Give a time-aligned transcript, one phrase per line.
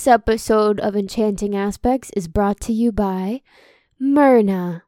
[0.00, 3.42] This episode of Enchanting Aspects is brought to you by
[3.98, 4.84] Myrna,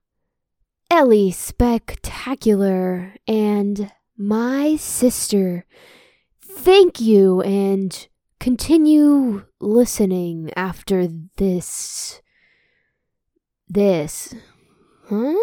[0.91, 5.67] Ellie Spectacular, and my sister.
[6.41, 8.09] Thank you and
[8.41, 11.07] continue listening after
[11.37, 12.23] this.
[13.69, 14.35] This.
[15.11, 15.37] Huh?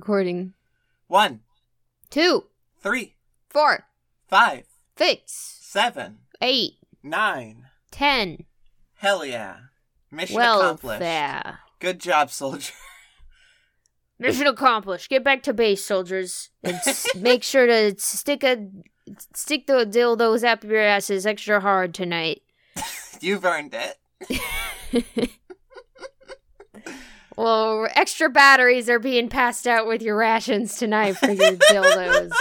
[0.00, 0.54] Recording.
[1.08, 1.40] One,
[2.08, 2.46] Two,
[2.82, 3.16] three,
[3.50, 3.84] four,
[4.28, 4.64] five,
[4.96, 7.66] six, seven, eight, nine.
[7.90, 8.44] ten.
[8.94, 9.56] Hell yeah.
[10.10, 11.00] Mission Well, accomplished.
[11.00, 11.58] there.
[11.78, 12.72] Good job, soldier.
[14.18, 15.08] Mission accomplished.
[15.10, 18.66] Get back to base, soldiers, and s- make sure to stick a
[19.34, 22.40] stick the dildos up your asses extra hard tonight.
[23.20, 25.30] You've earned it.
[27.36, 32.32] Well, extra batteries are being passed out with your rations tonight for your dildos.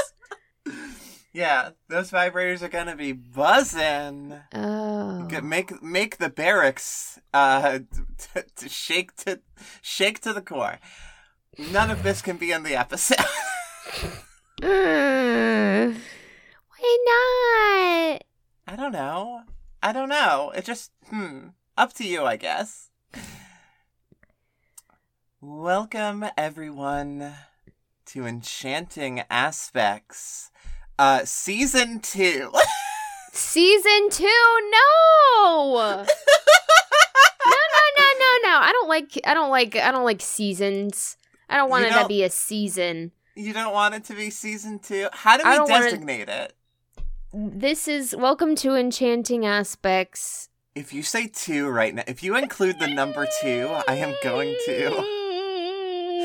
[1.31, 4.33] Yeah, those vibrators are gonna be buzzing.
[4.53, 7.79] Oh, G- Make make the barracks uh
[8.17, 9.39] t- to shake to
[9.81, 10.79] shake to the core.
[11.71, 13.23] None of this can be in the episode.
[14.61, 15.95] Mm.
[16.77, 18.73] why not?
[18.73, 19.43] I don't know.
[19.83, 20.51] I don't know.
[20.55, 21.49] It just hmm.
[21.77, 22.89] Up to you, I guess.
[25.41, 27.33] Welcome everyone
[28.07, 30.51] to Enchanting Aspects.
[30.97, 32.51] Uh season 2.
[33.31, 34.25] Season two?
[34.25, 37.57] No, no, no,
[37.97, 38.57] no, no, no.
[38.59, 39.19] I don't like.
[39.23, 39.75] I don't like.
[39.75, 41.15] I don't like seasons.
[41.47, 43.11] I don't want You it to don't- be a season.
[43.35, 45.09] you don't want it to be season 2?
[45.13, 46.53] How do we don't want it- designate it?
[47.31, 50.49] This is welcome to Enchanting Aspects.
[50.75, 54.55] If you say 2 right now, if you include the number 2, I am going
[54.65, 54.89] to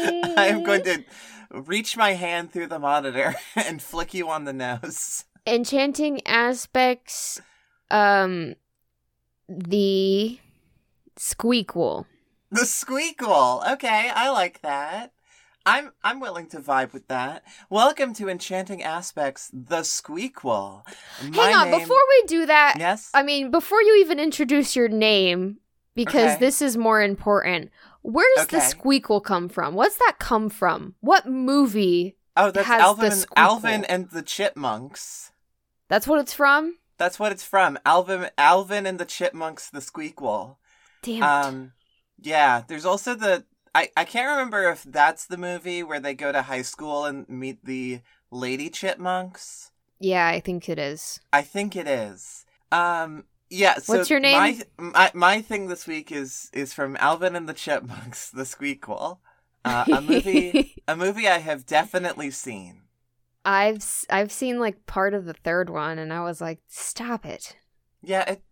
[0.36, 1.04] I am going to
[1.50, 5.24] reach my hand through the monitor and flick you on the nose.
[5.46, 7.40] Enchanting Aspects.
[7.90, 8.54] Um,
[9.48, 10.38] the
[11.18, 12.06] Squeakquel.
[12.50, 13.72] The squeak squeakle.
[13.74, 15.12] Okay, I like that.
[15.66, 17.42] I'm I'm willing to vibe with that.
[17.70, 20.82] Welcome to Enchanting Aspects, the Squeakquel.
[21.30, 23.10] My Hang on, name- before we do that, Yes.
[23.14, 25.58] I mean, before you even introduce your name,
[25.94, 26.40] because Okay.
[26.40, 27.70] this is more important.
[28.04, 28.66] Where does the Okay.
[28.66, 29.74] Squeakquel come from?
[29.74, 30.94] What's that come from?
[31.00, 32.16] What movie?
[32.36, 33.26] oh, that's has Alvin the and.
[33.36, 35.32] Alvin and the Chipmunks.
[35.88, 36.76] That's what it's from?
[36.98, 37.78] That's what it's from.
[37.86, 40.56] Alvin Alvin and the Chipmunks, the Squeakquel.
[41.02, 41.22] Damn it.
[41.22, 41.72] Um,
[42.20, 42.62] yeah.
[42.68, 43.44] There's also the
[43.74, 47.26] I I can't remember if that's the movie where they go to high school and
[47.28, 48.00] meet the
[48.30, 49.70] lady chipmunks.
[49.98, 51.20] yeah, I think it is.
[51.32, 52.44] I think it is.
[52.70, 53.78] Um, yeah.
[53.78, 54.36] So What's your name?
[54.36, 54.60] My,
[54.92, 59.18] my my thing this week is is from Alvin and the Chipmunks, the Squeakquel.
[59.64, 62.82] Uh, a movie a movie I have definitely seen.
[63.44, 67.56] I've I've seen like part of the third one and I was like, "Stop it."
[68.02, 68.32] Yeah.
[68.32, 68.42] It,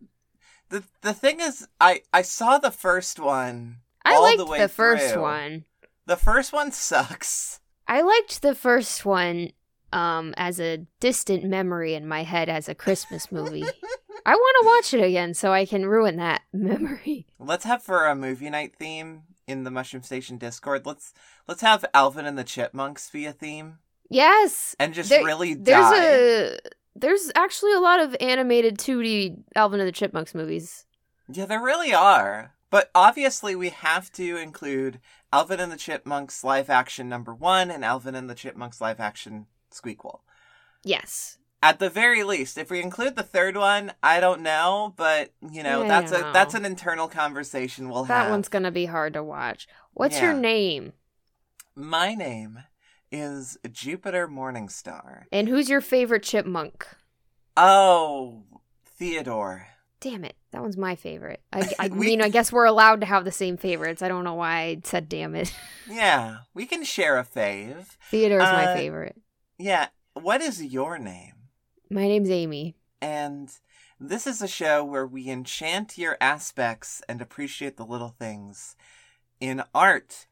[0.69, 3.79] the the thing is, I I saw the first one.
[4.05, 5.65] I liked the the, first one.
[6.07, 7.61] The first one sucks.
[7.87, 9.53] I liked the first one
[9.93, 13.65] um as a distant memory in my head as a Christmas movie.
[14.25, 17.27] I want to watch it again so I can ruin that memory.
[17.39, 20.87] Let's have for a movie night theme in the Mushroom Station Discord.
[20.87, 21.13] Let's
[21.49, 23.79] let's have Alvin and the Chipmunks be a theme
[24.09, 24.77] Yes.
[24.79, 26.05] and just There- really There's die.
[26.05, 26.57] a
[26.95, 30.85] there's actually a lot of animated 2D Alvin and the Chipmunks movies.
[31.33, 32.53] Yeah, there really are.
[32.69, 34.99] But obviously, we have to include
[35.33, 39.47] Alvin and the Chipmunks live action number one and Alvin and the Chipmunks live action
[39.71, 40.21] Squeakquel.
[40.85, 41.39] Yes.
[41.65, 45.63] At the very least, if we include the third one, I don't know, but you
[45.63, 48.27] know I that's a don't that's an internal conversation we'll That have.
[48.27, 49.69] That one's going to be hard to watch.
[49.95, 50.93] What's your name?
[51.77, 52.59] My name
[53.13, 55.25] is Jupiter Morningstar.
[55.31, 56.87] And who's your favorite chipmunk?
[57.57, 58.43] Oh,
[58.85, 59.69] Theodore.
[60.01, 60.35] Damn it.
[60.51, 61.41] That one's my favorite.
[61.53, 64.03] I, I We- mean, I guess we're allowed to have the same favorites.
[64.03, 65.55] I don't know why I said damn it.
[65.91, 67.97] Yeah, we can share a fave.
[68.11, 69.17] Theodore's Uh, my favorite.
[69.59, 71.35] Yeah, what is your name?
[71.93, 72.75] My name's Amy.
[73.03, 73.53] And
[74.01, 78.77] this is a show where we enchant your aspects and appreciate the little things
[79.41, 80.27] in art.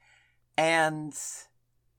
[0.56, 1.12] And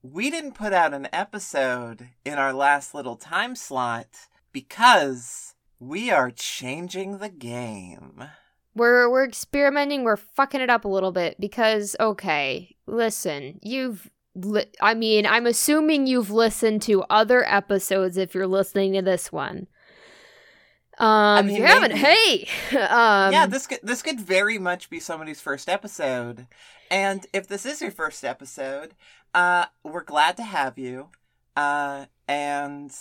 [0.02, 4.08] we didn't put out an episode in our last little time slot
[4.52, 8.24] because we are changing the game.
[8.74, 10.04] We're we're experimenting.
[10.04, 14.10] We're fucking it up a little bit because okay, listen, you've
[14.81, 19.68] I mean, I'm assuming you've listened to other episodes if you're listening to this one.
[20.98, 22.48] Um, mean, if you haven't, hey,
[22.78, 26.48] um, yeah, this could this could very much be somebody's first episode.
[26.89, 28.94] And if this is your first episode,
[29.33, 31.10] uh, we're glad to have you.
[31.56, 32.92] Uh, and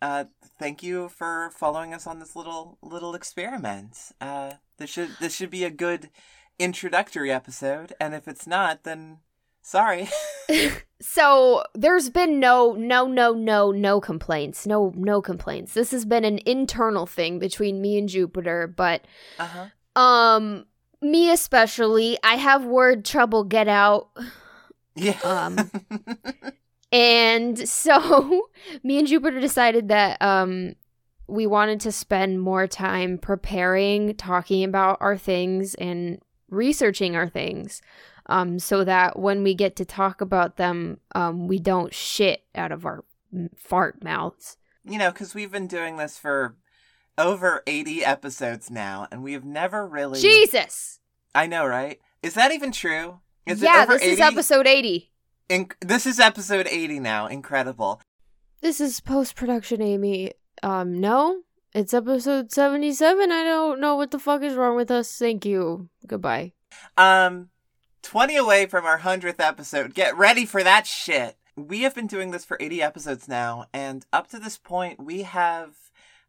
[0.00, 0.24] uh,
[0.58, 3.96] thank you for following us on this little little experiment.
[4.20, 6.10] Uh, this should this should be a good
[6.58, 7.92] introductory episode.
[8.00, 9.18] And if it's not, then
[9.66, 10.08] sorry.
[10.98, 14.66] So there's been no no no no no complaints.
[14.66, 15.74] No no complaints.
[15.74, 19.02] This has been an internal thing between me and Jupiter, but
[19.38, 20.00] uh huh.
[20.00, 20.64] um
[21.02, 24.08] me especially, I have word trouble get out.
[24.94, 25.18] Yeah.
[25.22, 25.70] Um,
[26.92, 28.48] And so
[28.82, 30.76] me and Jupiter decided that um
[31.28, 37.82] we wanted to spend more time preparing, talking about our things and researching our things.
[38.28, 42.72] Um so that when we get to talk about them, um we don't shit out
[42.72, 43.04] of our
[43.56, 44.56] fart mouths.
[44.84, 46.56] you know, because we've been doing this for
[47.18, 50.20] over 80 episodes now, and we have never really.
[50.20, 51.00] Jesus.
[51.34, 51.98] I know, right?
[52.22, 53.20] Is that even true?
[53.46, 54.12] Is yeah, it over this 80?
[54.12, 55.10] is episode 80.
[55.48, 57.26] In- this is episode 80 now.
[57.26, 58.00] Incredible.
[58.60, 60.32] This is post-production Amy.
[60.62, 61.42] Um no.
[61.74, 63.30] It's episode 77.
[63.30, 65.14] I don't know what the fuck is wrong with us.
[65.18, 65.90] Thank you.
[66.06, 66.52] Goodbye.
[66.96, 67.50] Um,
[68.06, 69.92] 20 away from our 100th episode.
[69.92, 71.36] Get ready for that shit.
[71.56, 75.22] We have been doing this for 80 episodes now, and up to this point, we
[75.22, 75.74] have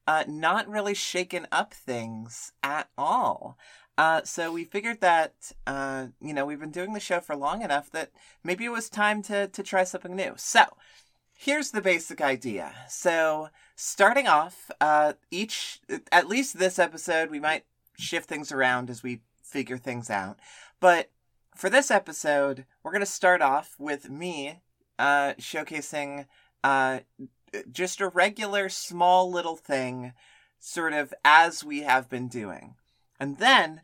[0.07, 3.59] uh, not really shaken up things at all.
[3.95, 7.61] Uh, so we figured that, uh, you know, we've been doing the show for long
[7.61, 8.09] enough that
[8.43, 10.33] maybe it was time to, to try something new.
[10.35, 10.63] So
[11.35, 12.73] here's the basic idea.
[12.89, 15.79] So starting off, uh, each,
[16.11, 17.65] at least this episode, we might
[17.99, 20.39] shift things around as we figure things out.
[20.79, 21.11] But
[21.57, 24.61] for this episode, we're going to start off with me
[24.99, 26.25] uh, showcasing
[26.63, 26.99] uh,
[27.71, 30.13] just a regular small little thing,
[30.59, 32.75] sort of as we have been doing.
[33.19, 33.81] And then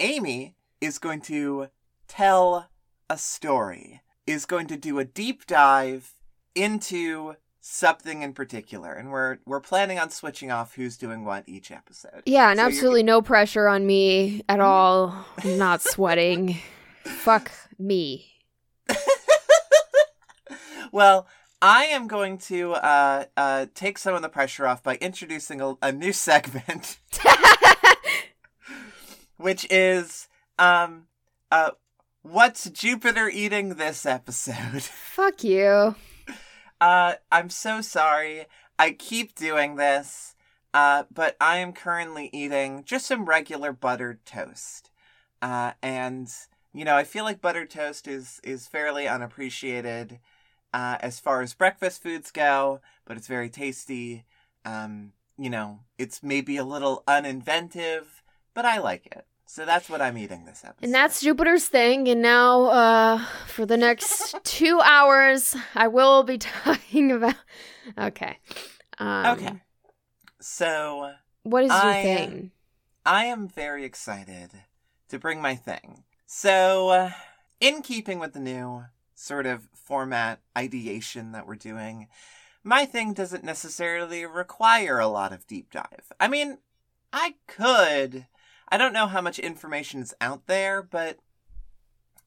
[0.00, 1.68] Amy is going to
[2.06, 2.68] tell
[3.08, 6.12] a story, is going to do a deep dive
[6.54, 7.36] into
[7.66, 12.22] something in particular and we're we're planning on switching off who's doing what each episode
[12.26, 15.24] Yeah, and So you're- absolutely no pressure on me at all.
[15.42, 16.58] I'm not sweating.
[17.04, 18.26] Fuck me.
[20.92, 21.26] well,
[21.60, 25.74] I am going to uh, uh, take some of the pressure off by introducing a,
[25.80, 26.98] a new segment,
[29.36, 30.28] which is
[30.58, 31.06] um,
[31.50, 31.72] uh,
[32.22, 34.82] what's Jupiter eating this episode?
[34.82, 35.94] Fuck you.
[36.80, 38.46] Uh, I'm so sorry.
[38.78, 40.34] I keep doing this,
[40.72, 44.90] uh, but I am currently eating just some regular buttered toast.
[45.40, 46.28] Uh, and
[46.74, 50.18] you know, I feel like buttered toast is is fairly unappreciated
[50.74, 54.24] uh, as far as breakfast foods go, but it's very tasty.
[54.64, 58.04] Um, you know, it's maybe a little uninventive,
[58.54, 59.24] but I like it.
[59.46, 60.84] So that's what I'm eating this episode.
[60.84, 62.08] And that's Jupiter's thing.
[62.08, 67.36] And now, uh, for the next two hours, I will be talking about.
[67.96, 68.38] Okay.
[68.98, 69.62] Um, okay.
[70.40, 71.12] So
[71.42, 72.50] What is your I, thing?
[73.06, 74.50] I am very excited
[75.08, 76.04] to bring my thing.
[76.36, 77.10] So, uh,
[77.60, 82.08] in keeping with the new sort of format ideation that we're doing,
[82.64, 86.10] my thing doesn't necessarily require a lot of deep dive.
[86.18, 86.58] I mean,
[87.12, 88.26] I could.
[88.68, 91.18] I don't know how much information is out there, but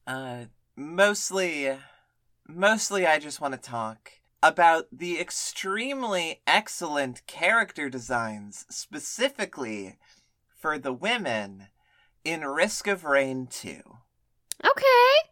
[0.06, 1.76] uh, mostly,
[2.48, 4.12] mostly I just want to talk
[4.42, 9.98] about the extremely excellent character designs, specifically
[10.56, 11.66] for the women
[12.24, 13.80] in Risk of Rain 2.
[14.64, 15.28] Okay.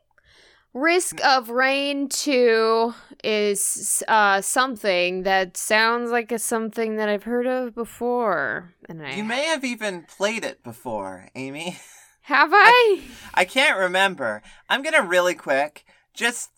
[0.73, 2.93] Risk of Rain 2
[3.25, 8.75] is uh, something that sounds like a something that I've heard of before.
[8.89, 11.79] And I You may have even played it before, Amy.
[12.23, 13.01] have I?
[13.33, 14.43] I can't remember.
[14.69, 16.51] I'm gonna really quick just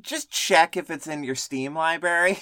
[0.00, 2.40] just check if it's in your Steam library.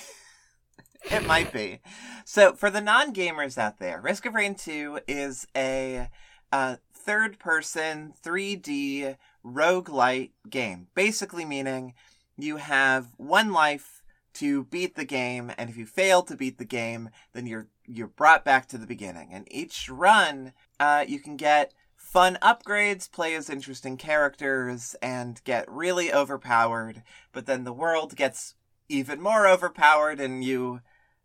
[1.11, 1.80] it might be.
[2.25, 6.09] So for the non-gamers out there, Risk of Rain 2 is a
[6.52, 6.76] uh,
[7.08, 10.88] third-person 3D roguelite game.
[10.94, 11.94] Basically meaning
[12.36, 14.02] you have one life
[14.34, 18.08] to beat the game, and if you fail to beat the game, then you're you're
[18.08, 19.30] brought back to the beginning.
[19.32, 25.64] And each run, uh, you can get fun upgrades, play as interesting characters, and get
[25.66, 27.02] really overpowered.
[27.32, 28.54] But then the world gets
[28.90, 30.82] even more overpowered, and you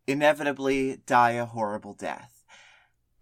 [0.07, 2.32] inevitably die a horrible death.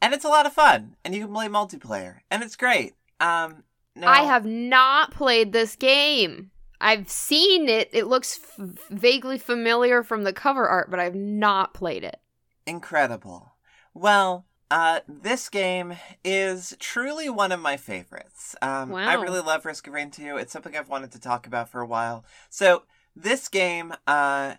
[0.02, 2.96] And it's a lot of fun, and you can play multiplayer, and it's great.
[3.20, 3.64] Um,
[3.96, 6.50] now, I have not played this game.
[6.80, 7.90] I've seen it.
[7.94, 12.20] It looks f- vaguely familiar from the cover art, but I've not played it.
[12.66, 13.54] Incredible.
[13.94, 18.56] Well, uh, this game is truly one of my favorites.
[18.62, 20.38] Um, I really love Risk of Rain 2.
[20.38, 22.26] It's something I've wanted to talk about for a while.
[22.50, 22.84] So,
[23.16, 24.56] this game uh,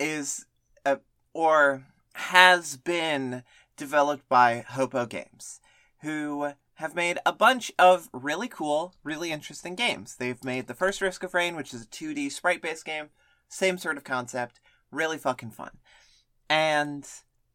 [0.00, 0.46] is,
[0.84, 0.96] uh,
[1.32, 3.44] or has been
[3.76, 5.60] developed by Hopoo Games,
[6.02, 10.16] who have made a bunch of really cool, really interesting games.
[10.16, 13.10] They've made the first Risk of Rain, which is a 2D sprite based game,
[13.48, 15.70] same sort of concept, really fucking fun.
[16.48, 17.06] And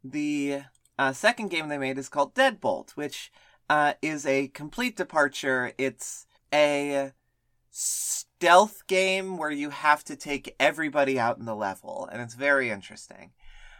[0.03, 0.61] the
[0.97, 3.31] uh, second game they made is called Deadbolt, which
[3.69, 5.73] uh, is a complete departure.
[5.77, 7.11] It's a
[7.71, 12.69] stealth game where you have to take everybody out in the level, and it's very
[12.69, 13.31] interesting.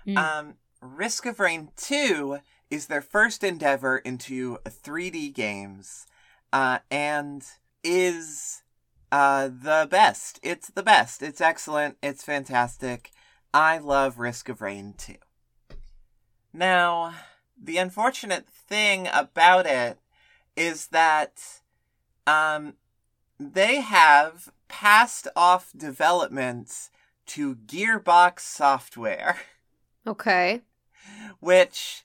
[0.06, 0.18] Hmm.
[0.18, 6.06] Um, Risk of Rain 2 is their first endeavor into 3D games,
[6.54, 7.44] uh, and
[7.84, 8.64] is
[9.12, 10.40] uh, the best.
[10.44, 11.22] It's the best.
[11.22, 11.98] It's excellent.
[12.02, 13.12] It's fantastic.
[13.54, 15.16] I love Risk of Rain 2.
[16.54, 17.14] Now,
[17.62, 20.00] the unfortunate thing about it
[20.56, 21.62] is that
[22.26, 22.76] um,
[23.40, 26.90] they have passed off developments
[27.28, 29.38] to Gearbox Software,
[30.08, 30.62] Okay.
[31.40, 32.04] Which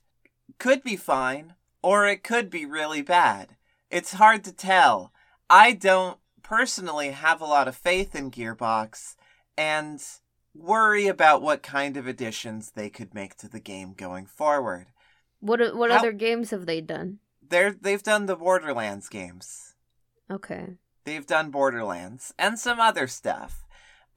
[0.59, 3.57] could be fine or it could be really bad.
[3.91, 5.13] It's hard to tell.
[5.51, 9.17] I don't personally have a lot of faith in Gearbox
[9.57, 10.03] and
[10.55, 14.87] worry about what kind of additions they could make to the game going forward.
[15.41, 17.19] What what How- other games have they done?
[17.47, 19.75] They're they've done the Borderlands games.
[20.31, 20.77] Okay.
[21.05, 23.65] They've done Borderlands and some other stuff.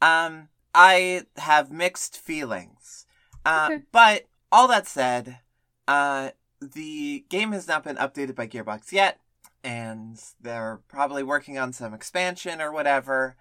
[0.01, 3.05] Um, I have mixed feelings.
[3.45, 3.83] Uh, Okay.
[3.91, 5.39] but all that said,
[5.87, 9.19] uh, the game has not been updated by Gearbox yet,
[9.63, 13.35] and they're probably working on some expansion or whatever,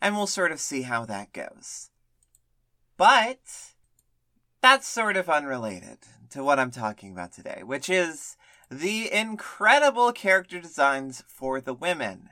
[0.00, 1.90] and we'll sort of see how that goes.
[2.96, 3.72] But
[4.60, 5.98] that's sort of unrelated
[6.30, 8.36] to what I'm talking about today, which is
[8.70, 12.30] the incredible character designs for the women.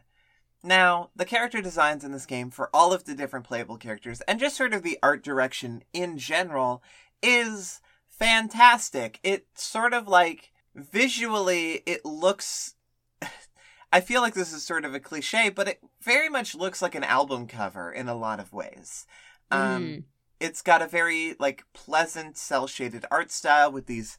[0.62, 4.41] Now, the character designs in this game for all of the different playable characters and
[4.41, 6.83] just sort of the art direction in general
[7.23, 7.81] is
[8.19, 9.21] fantastic.
[9.23, 12.75] It sort of like visually it looks
[13.93, 16.95] I feel like this is sort of a cliche, but it very much looks like
[16.95, 19.07] an album cover in a lot of ways.
[19.51, 20.05] Um Mm.
[20.41, 24.19] it's got a very like pleasant cel shaded art style with these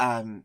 [0.00, 0.44] um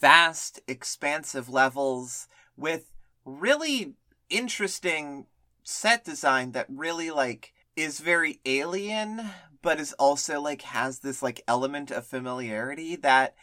[0.00, 2.92] vast expansive levels with
[3.24, 3.94] really
[4.30, 5.26] interesting
[5.62, 9.30] set design that really like is very alien
[9.64, 13.34] but is also like has this like element of familiarity that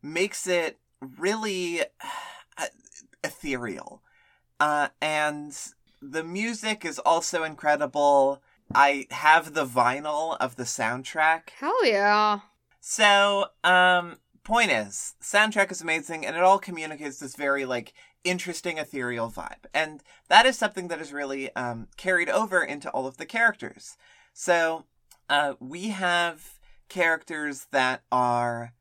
[0.00, 2.66] makes it really uh,
[3.24, 4.02] ethereal
[4.60, 5.56] uh and
[6.00, 8.40] the music is also incredible
[8.74, 12.40] i have the vinyl of the soundtrack Hell yeah.
[12.80, 17.92] so, um, point is, soundtrack is amazing, and it all communicates this very like
[18.24, 23.06] interesting ethereal vibe, and that is something that is really um carried over into all
[23.06, 23.96] of the characters.
[24.32, 24.84] So,
[25.32, 26.58] uh, we have
[26.90, 28.74] characters that are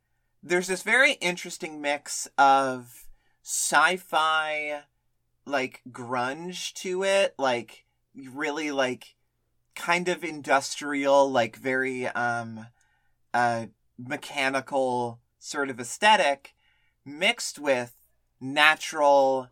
[0.43, 3.05] there's this very interesting mix of
[3.41, 4.81] sci-fi,
[5.45, 9.15] like grunge to it, like really like
[9.75, 12.67] kind of industrial, like very um
[13.33, 13.67] uh
[13.97, 16.53] mechanical sort of aesthetic
[17.05, 17.93] mixed with
[18.41, 19.47] natural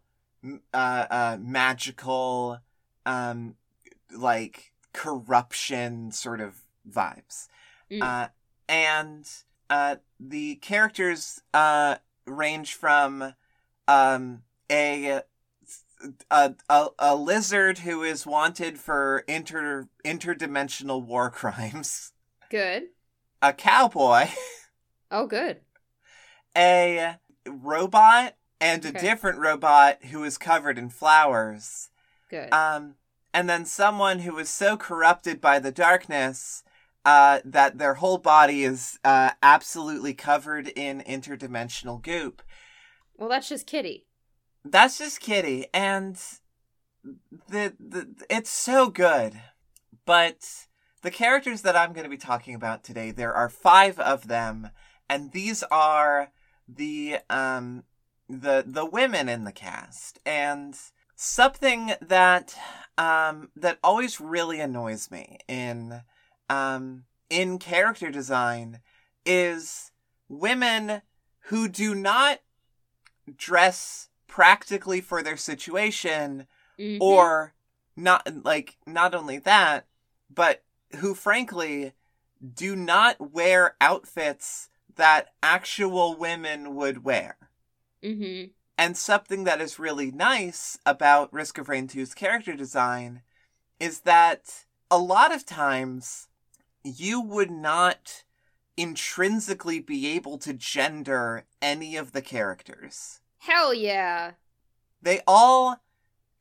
[0.74, 2.60] uh, uh magical
[3.06, 3.56] um
[4.14, 7.48] like corruption sort of vibes
[7.92, 8.04] Mm.
[8.04, 8.28] uh
[8.68, 9.28] and
[9.70, 11.96] uh the characters uh
[12.28, 13.34] range from
[13.88, 15.22] um a
[16.32, 22.14] a, a, a lizard who is wanted for inter interdimensional war crimes
[22.50, 22.84] Good.
[23.42, 24.28] a cowboy
[25.12, 25.62] Oh, good.
[26.56, 27.16] a
[27.48, 31.90] robot and a different robot who is covered in flowers.
[32.30, 32.54] Good.
[32.54, 32.96] Um,
[33.34, 36.64] and then someone who is so corrupted by the darkness
[37.06, 42.42] uh, that their whole body is uh, absolutely covered in interdimensional goop.
[43.18, 44.06] well, that's just Kitty.
[44.66, 46.16] That's just Kitty, and
[47.48, 49.40] the the it's so good.
[50.06, 50.68] But
[51.02, 54.70] the characters that I'm going to be talking about today, there are five of them,
[55.10, 56.32] and these are
[56.68, 57.84] the um
[58.28, 60.20] the the women in the cast.
[60.26, 60.76] And
[61.16, 62.56] something that
[62.98, 66.02] um that always really annoys me in
[66.50, 68.80] um in character design
[69.26, 69.92] is
[70.28, 71.02] women
[71.44, 72.40] who do not
[73.38, 76.98] dress practically for their situation Mhm.
[77.02, 77.54] or
[77.96, 79.86] not like not only that,
[80.30, 80.64] but
[80.98, 81.94] who frankly
[82.54, 87.38] do not wear outfits that actual women would wear.
[88.02, 88.52] Mm-hmm.
[88.78, 93.24] And something that is really nice about Risk of Rain 2's character design
[93.80, 96.29] is that a lot of times
[96.84, 98.24] you would not
[98.78, 103.20] intrinsically be able to gender any of the characters.
[103.40, 104.32] Hell yeah.
[105.02, 105.82] They all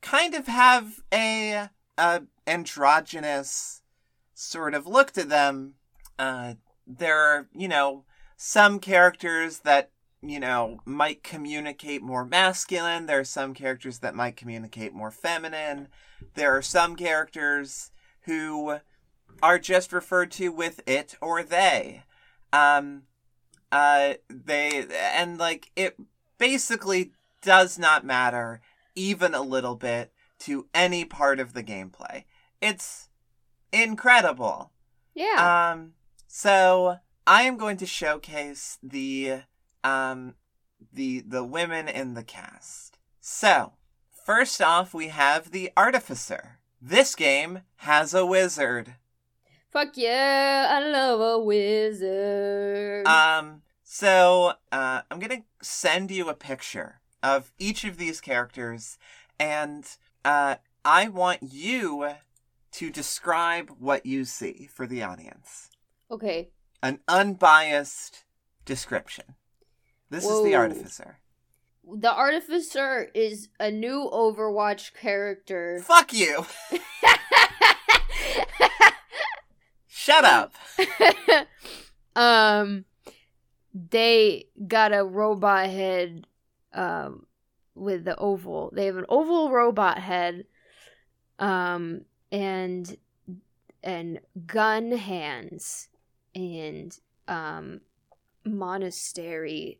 [0.01, 3.81] kind of have a, a androgynous
[4.33, 5.73] sort of look to them.
[6.17, 6.55] Uh,
[6.87, 8.05] there are, you know,
[8.37, 9.91] some characters that,
[10.21, 13.05] you know, might communicate more masculine.
[13.05, 15.89] There are some characters that might communicate more feminine.
[16.35, 17.91] There are some characters
[18.21, 18.79] who
[19.41, 22.03] are just referred to with it or they.
[22.51, 23.03] Um,
[23.71, 25.97] uh, they, and like, it
[26.37, 28.61] basically does not matter
[28.95, 32.23] even a little bit to any part of the gameplay.
[32.61, 33.09] It's
[33.71, 34.71] incredible.
[35.13, 35.71] Yeah.
[35.71, 35.93] Um,
[36.27, 39.41] so I am going to showcase the
[39.83, 40.35] um
[40.93, 42.97] the the women in the cast.
[43.19, 43.73] So,
[44.25, 46.59] first off, we have the artificer.
[46.81, 48.95] This game has a wizard.
[49.71, 53.05] Fuck yeah, I love a wizard.
[53.05, 58.97] Um, so uh, I'm gonna send you a picture of each of these characters,
[59.39, 59.85] and
[60.25, 62.07] uh, I want you
[62.71, 65.69] to describe what you see for the audience.
[66.11, 66.49] okay.
[66.81, 68.23] An unbiased
[68.63, 69.35] description.
[70.09, 71.19] This is the artificer.
[71.85, 75.81] The artificer is a new Overwatch character.
[75.83, 76.45] Fuck you!
[80.09, 80.55] Shut up!
[82.15, 82.85] um
[83.73, 86.25] they got a robot head
[86.73, 87.27] um
[87.75, 88.71] with the oval.
[88.73, 90.45] They have an oval robot head
[91.37, 92.01] um
[92.31, 92.97] and
[93.83, 95.89] and gun hands
[96.33, 96.97] and
[97.27, 97.81] um
[98.43, 99.77] monastery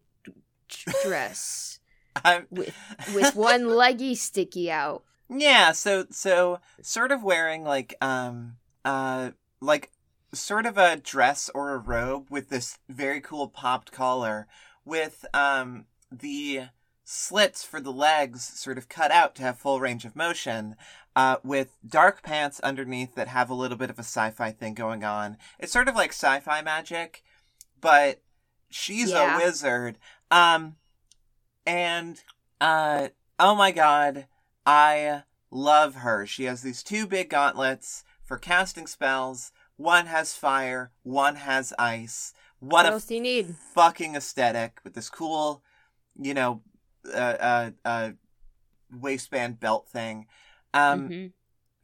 [1.03, 1.79] dress
[2.51, 2.75] with
[3.15, 5.03] with one leggy sticky out.
[5.27, 9.89] Yeah, so so sort of wearing like um uh like
[10.33, 14.47] sort of a dress or a robe with this very cool popped collar
[14.85, 16.61] with um the
[17.03, 20.75] slits for the legs sort of cut out to have full range of motion
[21.15, 25.03] uh with dark pants underneath that have a little bit of a sci-fi thing going
[25.03, 25.37] on.
[25.57, 27.23] It's sort of like sci-fi magic,
[27.81, 28.21] but
[28.69, 29.35] she's Yeah.
[29.35, 29.97] a wizard.
[30.29, 30.75] Um
[31.65, 32.21] and
[32.61, 34.27] uh oh my god,
[34.65, 36.27] I love her.
[36.27, 39.51] She has these two big gauntlets for casting spells.
[39.79, 42.33] One has fire, one has ice.
[42.59, 43.55] What What a else do you need?
[43.55, 45.63] fucking aesthetic with this cool,
[46.21, 46.61] you know,
[47.07, 48.09] uh, uh, uh,
[48.91, 50.27] waistband belt thing.
[50.73, 51.31] Um, Mhm.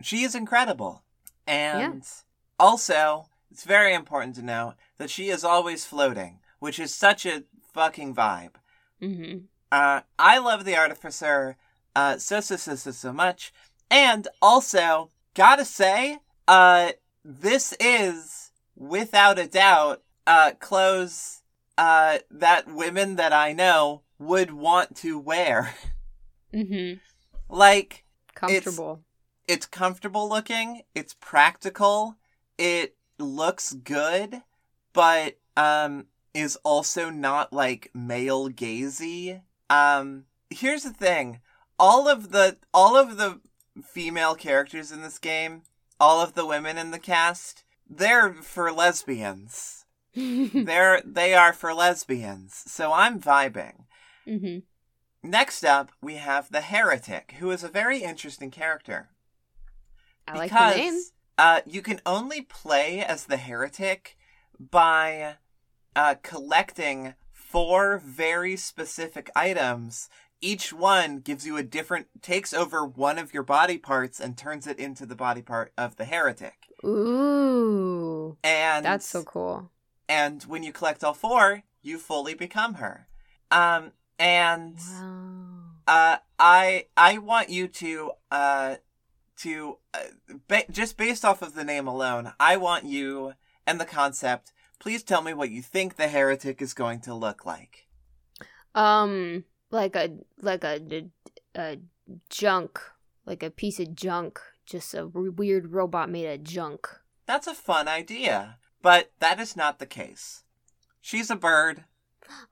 [0.02, 1.04] she is incredible.
[1.48, 2.06] And
[2.60, 7.46] also, it's very important to note that she is always floating, which is such a
[7.74, 8.56] fucking vibe.
[9.02, 9.48] Mhm.
[9.72, 11.56] Uh, I love the Artificer
[11.96, 13.54] uh, so, so, so, so, so much.
[13.90, 16.92] And also, gotta say, uh,
[17.28, 21.42] this is, without a doubt, uh, clothes
[21.78, 25.74] uh, that women that I know would want to wear.
[26.54, 27.00] Mhm.
[27.50, 29.02] like, Comfortable.
[29.48, 32.16] it's comfortable looking, it's practical,
[32.58, 34.42] it looks good,
[34.94, 39.42] but um is also not like male gazy.
[39.70, 41.40] Um here's the thing.
[41.80, 43.40] All of the all of the
[43.84, 45.64] female characters in this game,
[46.00, 49.86] all of the women in the cast, they're for lesbians.
[50.16, 52.54] they're they are for lesbians.
[52.68, 53.86] So I'm vibing.
[54.28, 54.64] mhm.
[55.24, 59.10] Next up, we have the heretic, who is a very interesting character
[60.28, 61.02] I like because the name.
[61.38, 64.18] uh, you can only play as the heretic
[64.60, 65.36] by
[65.96, 70.10] uh, collecting four very specific items.
[70.42, 74.68] Each one gives you a different, takes over one of your body parts and turns
[74.68, 76.68] it into the body part of the heretic.
[76.84, 78.38] Ooh.
[78.44, 79.72] And That's so cool.
[80.08, 83.08] And when you collect all four, you fully become her.
[83.50, 85.62] Um, and Wow.
[85.88, 88.76] uh, I I want you to uh
[89.38, 90.00] to uh,
[90.48, 93.34] ba- just based off of the name alone, I want you
[93.68, 94.52] and the concept.
[94.80, 97.88] Please tell me what you think the heretic is going to look like.
[98.74, 99.46] Um,
[99.76, 100.10] like a
[100.42, 101.10] like a, a,
[101.56, 101.78] a
[102.30, 102.80] junk,
[103.26, 106.88] like a piece of junk, just a weird robot made of junk.
[107.26, 110.44] That's a fun idea, but that is not the case.
[111.02, 111.84] She's a bird.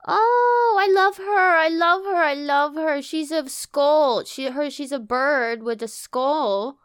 [0.06, 1.56] Oh, I love her.
[1.56, 2.22] I love her.
[2.22, 3.02] I love her.
[3.02, 4.24] She's a skull.
[4.24, 6.78] She her she's a bird with a skull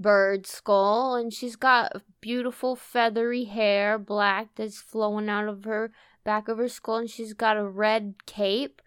[0.00, 5.92] bird skull, and she's got beautiful feathery hair, black, that's flowing out of her
[6.24, 8.80] back of her skull, and she's got a red cape,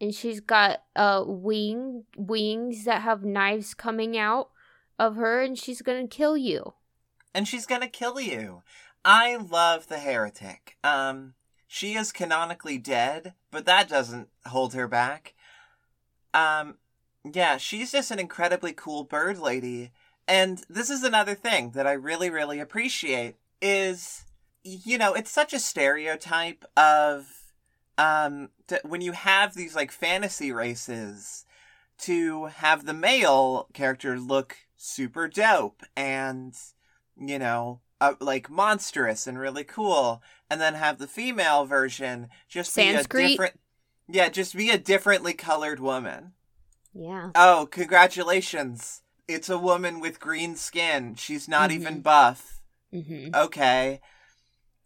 [0.00, 4.50] and she's got uh wing wings that have knives coming out
[4.98, 6.74] of her, and she's gonna kill you.
[7.34, 8.62] And she's gonna kill you.
[9.04, 10.76] I love the heretic.
[10.82, 11.34] Um,
[11.66, 15.34] she is canonically dead, but that doesn't hold her back.
[16.32, 16.78] Um,
[17.24, 19.92] yeah, she's just an incredibly cool bird lady.
[20.28, 24.24] And this is another thing that I really, really appreciate is,
[24.64, 27.35] you know, it's such a stereotype of,
[27.98, 31.44] um, to, when you have these like fantasy races
[31.98, 36.54] to have the male character look super dope and,
[37.18, 42.72] you know, uh, like monstrous and really cool, and then have the female version just
[42.72, 43.20] Sanskrit?
[43.20, 43.60] be a different,
[44.08, 46.32] yeah, just be a differently colored woman.
[46.92, 47.30] Yeah.
[47.34, 49.02] Oh, congratulations!
[49.26, 51.14] It's a woman with green skin.
[51.14, 52.02] She's not even Mhm.
[52.02, 52.60] buff.
[52.92, 53.34] Mm-hmm.
[53.34, 54.00] Okay.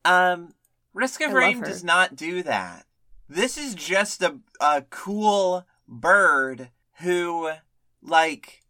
[0.05, 0.55] Um,
[0.95, 2.87] Risk of Rain does not do that.
[3.31, 7.53] This is just a a cool bird who,
[8.03, 8.63] like,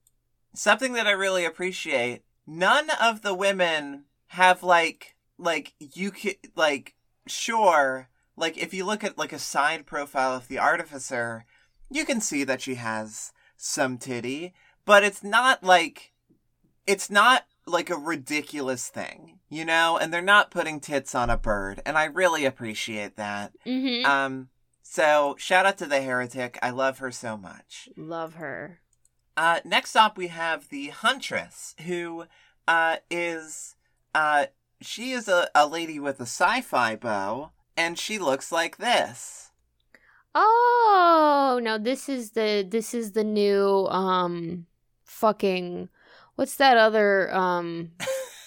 [0.54, 2.24] something that I really appreciate.
[2.46, 6.94] None of the women have like like you could like
[7.26, 11.46] sure like if you look at like a side profile of the artificer,
[11.90, 14.52] you can see that she has some titty,
[14.84, 16.12] but it's not like
[16.86, 19.96] it's not like a ridiculous thing, you know?
[19.96, 23.52] And they're not putting tits on a bird, and I really appreciate that.
[23.66, 24.06] Mm-hmm.
[24.06, 24.48] Um
[24.82, 26.58] so shout out to the heretic.
[26.62, 27.88] I love her so much.
[27.96, 28.80] Love her.
[29.36, 32.24] Uh, next up, we have the Huntress, who
[32.66, 33.76] uh, is
[34.14, 34.46] uh,
[34.80, 39.52] she is a, a lady with a sci-fi bow, and she looks like this.
[40.34, 44.66] Oh no, this is the this is the new um
[45.04, 45.88] fucking
[46.40, 47.90] what's that other um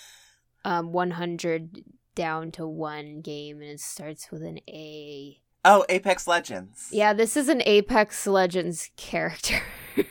[0.65, 1.83] um 100
[2.15, 5.39] down to 1 game and it starts with an A.
[5.65, 6.89] Oh, Apex Legends.
[6.91, 9.61] Yeah, this is an Apex Legends character.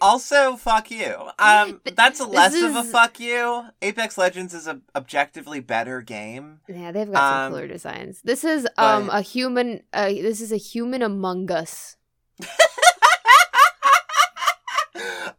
[0.00, 1.14] Also, fuck you.
[1.38, 3.64] Um, that's less of a fuck you.
[3.82, 6.60] Apex Legends is a objectively better game.
[6.68, 8.20] yeah, they've got some Um, cooler designs.
[8.22, 11.96] This is um but- a human uh, this is a human among us.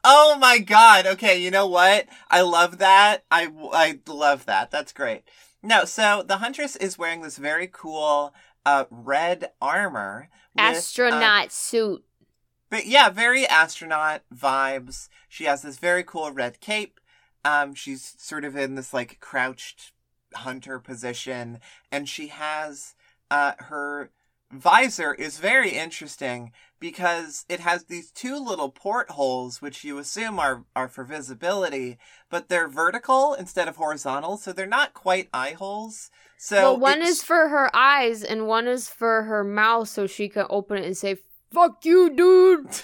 [0.03, 1.05] oh my god.
[1.07, 2.07] Okay, you know what?
[2.29, 3.23] I love that.
[3.31, 4.71] I I love that.
[4.71, 5.23] That's great.
[5.63, 8.33] No, so the Huntress is wearing this very cool
[8.65, 12.03] uh red armor with, uh, Astronaut suit.
[12.69, 15.07] but yeah, very astronaut vibes.
[15.29, 16.99] She has this very cool red cape.
[17.43, 19.91] Um she's sort of in this like crouched
[20.33, 21.59] hunter position
[21.91, 22.93] and she has
[23.31, 24.09] uh her
[24.51, 26.51] visor is very interesting
[26.85, 31.97] because it has these two little portholes which you assume are are for visibility
[32.29, 36.97] but they're vertical instead of horizontal so they're not quite eye holes so well, one
[36.99, 40.77] it's- is for her eyes and one is for her mouth so she can open
[40.77, 41.17] it and say,
[41.51, 42.81] Fuck you, dude.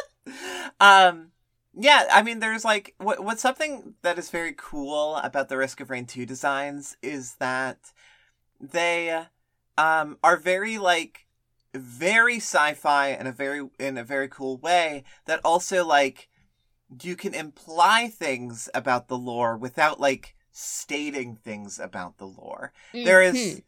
[0.80, 1.32] um
[1.74, 5.80] yeah i mean there's like what what's something that is very cool about the risk
[5.80, 7.92] of rain 2 designs is that
[8.60, 9.24] they
[9.76, 11.26] um are very like
[11.74, 16.28] very sci-fi in a very in a very cool way that also like
[17.02, 23.22] you can imply things about the lore without like stating things about the lore there
[23.22, 23.62] is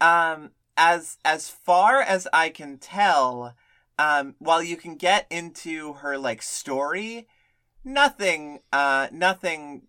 [0.00, 0.06] Mhm.
[0.06, 3.54] um as as far as i can tell
[3.98, 7.28] um while you can get into her like story
[7.84, 9.82] nothing uh nothing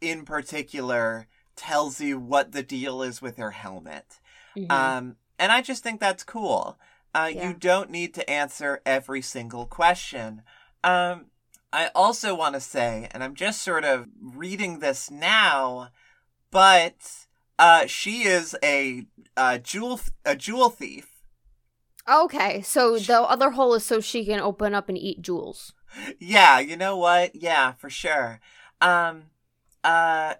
[0.00, 4.20] in particular tells you what the deal is with her helmet
[4.56, 4.72] Mhm.
[4.72, 6.78] um and i just think that's cool
[7.14, 7.48] uh Yeah.
[7.48, 10.42] you don't need to answer every single question
[10.84, 11.26] um
[11.72, 15.88] i also want to say and i'm just sort of reading this now
[16.50, 17.26] but
[17.58, 21.06] uh she is a uh jewel a jewel thief
[22.08, 25.74] Okay, so the other hole is so she can open up and eat jewels.
[26.18, 27.36] yeah, you know what?
[27.36, 28.40] Yeah, for sure.
[28.80, 29.24] Um
[29.84, 30.34] uh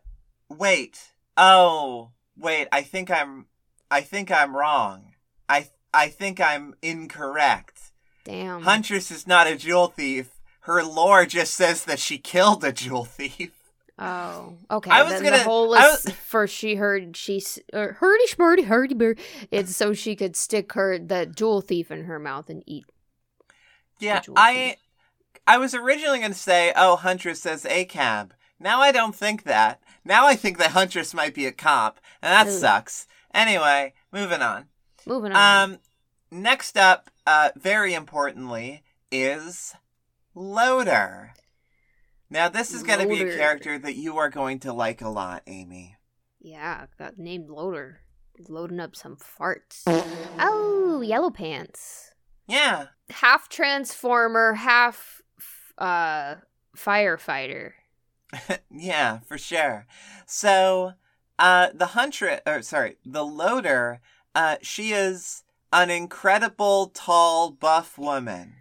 [0.49, 1.13] wait.
[1.37, 3.47] Oh, wait, I think I'm
[3.91, 5.15] I think I'm wrong.
[5.49, 7.93] I I think I'm incorrect.
[8.25, 8.63] Damn.
[8.63, 10.31] Huntress is not a jewel thief.
[10.61, 13.51] Her lore just says that she killed a jewel thief.
[13.99, 14.91] Oh, okay.
[14.91, 17.43] I was then gonna- the hole I is for she heard she
[17.75, 19.21] or uh, hurdy shmurdy hurdy bird.
[19.51, 22.87] It's so she could stick her the jewel thief in her mouth and eat.
[23.99, 24.77] Yeah, I thief.
[25.47, 29.43] I was originally going to say, "Oh, Huntress says a cab." Now I don't think
[29.43, 29.83] that.
[30.03, 32.59] Now I think that Huntress might be a cop, and that Ugh.
[32.59, 33.07] sucks.
[33.35, 34.67] Anyway, moving on.
[35.11, 35.73] Moving on.
[35.73, 35.79] Um,
[36.31, 39.75] next up, uh, very importantly, is
[40.37, 41.35] Loader.
[42.31, 45.09] Now, this is going to be a character that you are going to like a
[45.09, 45.97] lot, Amy.
[46.39, 48.03] Yeah, got named Loader.
[48.49, 49.83] Loading up some farts.
[50.39, 52.13] Oh, Yellow Pants.
[52.47, 52.87] Yeah.
[53.11, 55.21] Half Transformer, half
[55.77, 56.37] uh
[56.77, 57.73] firefighter.
[58.71, 59.89] yeah, for sure.
[60.25, 60.93] So,
[61.37, 64.01] uh, the huntress, or sorry, the loader,
[64.35, 68.55] uh, she is an incredible, tall, buff woman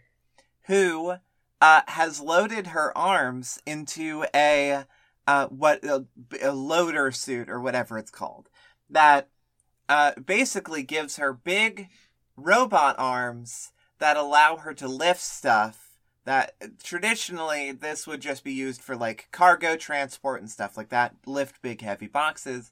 [0.68, 1.16] who,
[1.62, 4.86] uh, has loaded her arms into a,
[5.28, 6.06] uh, what, a,
[6.42, 8.50] a loader suit or whatever it's called
[8.90, 9.30] that,
[9.88, 11.90] uh, basically gives her big
[12.38, 15.90] robot arms that allow her to lift stuff
[16.26, 16.54] that
[16.84, 21.62] traditionally this would just be used for like cargo transport and stuff like that, lift
[21.62, 22.72] big heavy boxes.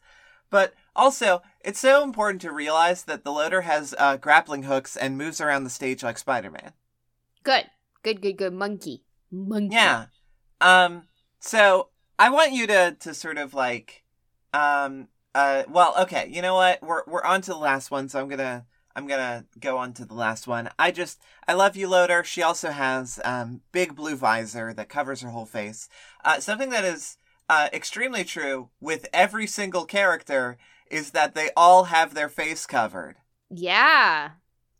[0.49, 5.17] But also, it's so important to realize that the loader has uh, grappling hooks and
[5.17, 6.73] moves around the stage like Spider-Man.
[7.43, 7.65] Good.
[8.03, 8.53] Good, good, good.
[8.53, 9.03] Monkey.
[9.31, 9.75] Monkey.
[9.75, 10.05] Yeah.
[10.61, 11.03] Um.
[11.39, 14.03] So I want you to to sort of like,
[14.53, 15.09] um.
[15.35, 15.63] Uh.
[15.69, 15.93] Well.
[16.01, 16.29] Okay.
[16.31, 16.81] You know what?
[16.81, 20.05] We're we're on to the last one, so I'm gonna I'm gonna go on to
[20.05, 20.69] the last one.
[20.79, 22.23] I just I love you, Loader.
[22.23, 25.87] She also has um big blue visor that covers her whole face.
[26.25, 27.17] Uh, something that is
[27.49, 30.57] uh extremely true with every single character
[30.89, 33.15] is that they all have their face covered,
[33.49, 34.31] Yeah.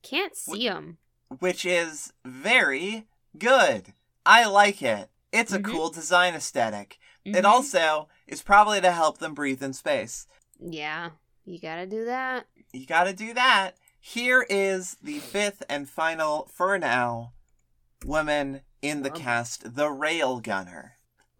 [0.03, 0.97] Can't see them.
[1.39, 3.93] which is very good.
[4.25, 5.10] I like it.
[5.34, 5.65] It's a Mhm.
[5.65, 7.36] cool design esthetic Mm-hmm.
[7.36, 10.27] It also is probably to help them breathe in space.
[10.62, 11.10] Yeah.
[11.43, 12.45] You gotta do that.
[12.71, 13.75] You gotta do that.
[13.99, 17.34] Here is the fifth and final, for now,
[18.06, 19.15] woman in the it.
[19.15, 20.91] cast, the Railgunner.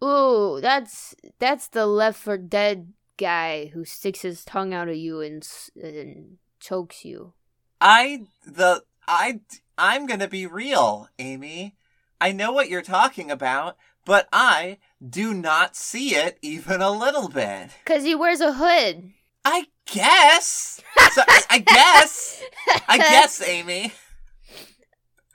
[0.02, 5.20] Ooh, that's that's the Left 4 Dead guy who sticks his tongue out at you
[5.20, 5.46] and
[5.80, 7.34] and chokes you.
[7.80, 9.40] I, the, I,
[9.76, 11.76] I'm gonna be real, Amy.
[12.20, 17.28] I know what you're talking about, but I do not see it even a little
[17.28, 17.70] bit.
[17.84, 19.12] Cause he wears a hood.
[19.44, 20.80] I guess.
[21.12, 22.42] So, I, I guess.
[22.88, 23.92] I guess, Amy.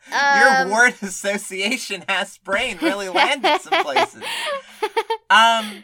[0.10, 4.24] Your Um, word association has brain really landed some places.
[5.30, 5.84] Um,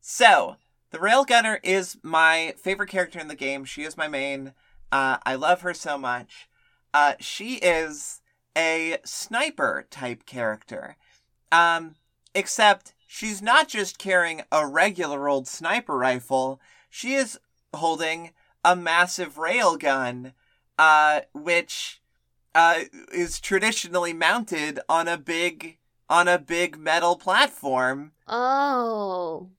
[0.00, 0.56] so
[0.90, 3.64] the railgunner is my favorite character in the game.
[3.64, 4.52] She is my main.
[4.90, 6.48] Uh, I love her so much.
[6.92, 8.20] Uh, she is
[8.56, 10.96] a sniper type character.
[11.52, 11.94] Um,
[12.34, 16.60] except she's not just carrying a regular old sniper rifle.
[16.88, 17.38] She is
[17.74, 18.32] holding
[18.64, 20.32] a massive railgun,
[20.78, 21.99] uh, which
[22.54, 22.80] uh,
[23.12, 28.12] is traditionally mounted on a big on a big metal platform.
[28.26, 29.50] oh,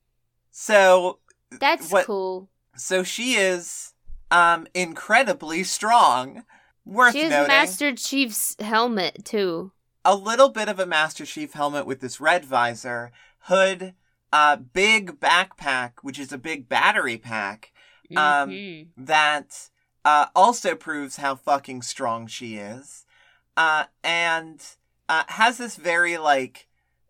[0.50, 2.50] So that's What- cool.
[2.76, 3.94] so she is
[4.32, 6.44] um incredibly strong.
[6.86, 7.48] Worth She has noting.
[7.48, 9.72] Master Chief's helmet too.
[10.04, 13.94] a little bit of a Master Chief helmet with this red visor, hood,
[14.34, 17.72] uh big backpack, which is a big battery pack
[18.18, 18.88] Um, Mhm.
[18.98, 19.70] that
[20.06, 23.06] uh also proves how fucking strong she is.
[23.58, 24.62] Uh and
[25.10, 26.68] uh has this very like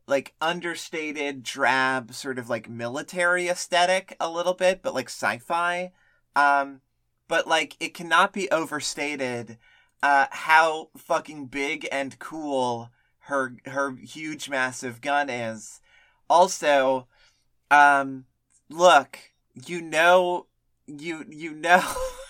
[0.07, 5.91] like understated drab sort of like military aesthetic a little bit but like sci-fi
[6.35, 6.81] um
[7.27, 9.57] but like it cannot be overstated
[10.03, 12.89] uh how fucking big and cool
[13.25, 15.79] her her huge massive gun is
[16.29, 17.07] also
[17.69, 18.25] um
[18.69, 19.17] look
[19.65, 20.47] you know
[20.87, 21.81] you you know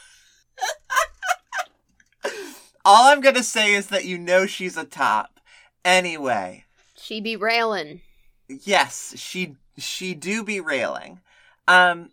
[2.85, 5.39] all i'm gonna say is that you know she's a top
[5.85, 6.65] anyway
[6.95, 8.01] She be railing.
[8.47, 11.19] yes she she do be railing
[11.67, 12.09] um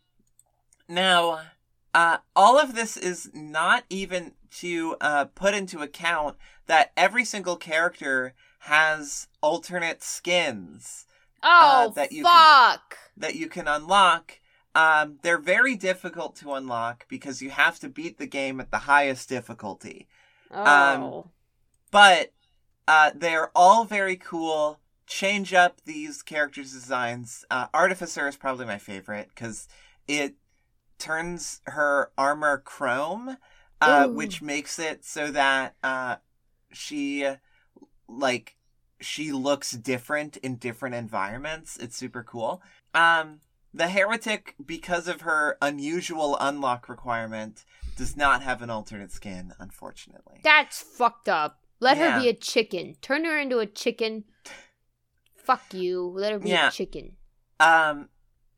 [0.89, 1.41] now
[1.95, 7.57] uh all of this is not even to uh put into account that every single
[7.57, 11.05] character has alternate skins
[11.41, 12.99] Oh, that you fuck.
[13.17, 14.41] that you can unlock.
[14.75, 18.79] Um, they're very difficult to unlock because you have to beat the game at the
[18.79, 20.09] highest difficulty.
[20.53, 21.31] Oh.
[21.91, 22.33] But
[22.87, 24.81] uh, they're all very cool.
[25.07, 27.45] Change up these characters' designs.
[27.51, 29.69] Uh, Artificer is probably my favorite because
[30.07, 30.35] it
[30.99, 33.37] turns her armor chrome,
[33.81, 36.17] uh, which makes it so that uh,
[36.73, 37.27] she
[38.09, 38.57] like
[39.01, 41.77] she looks different in different environments.
[41.77, 42.63] It's super cool.
[42.95, 43.41] Um,
[43.73, 47.65] the heretic, because of her unusual unlock requirement,
[47.97, 50.41] does not have an alternate skin, unfortunately.
[50.43, 51.61] That's fucked up.
[51.81, 52.13] Let Yeah.
[52.13, 52.97] her be a chicken.
[53.01, 54.25] Turn her into a chicken.
[55.37, 56.13] Fuck you.
[56.15, 56.69] Let her be Yeah.
[56.69, 57.17] a chicken.
[57.61, 58.09] Um,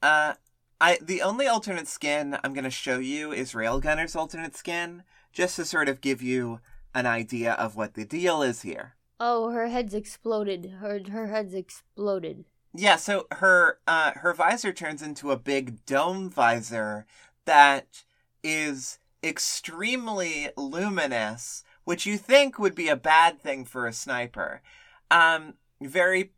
[0.03, 0.35] uh,
[0.81, 5.65] I the only alternate skin I'm gonna show you is Railgunner's alternate skin, just to
[5.65, 6.61] sort of give you
[6.95, 8.97] an idea of what the deal is here.
[9.21, 10.77] Oh, her head's exploded.
[10.81, 12.47] Her her head's exploded.
[12.75, 17.07] Yeah, so her uh her visor turns into a big dome visor
[17.45, 18.05] that
[18.43, 24.63] is extremely luminous, which you think would be a bad thing for a sniper.
[25.11, 26.33] Um very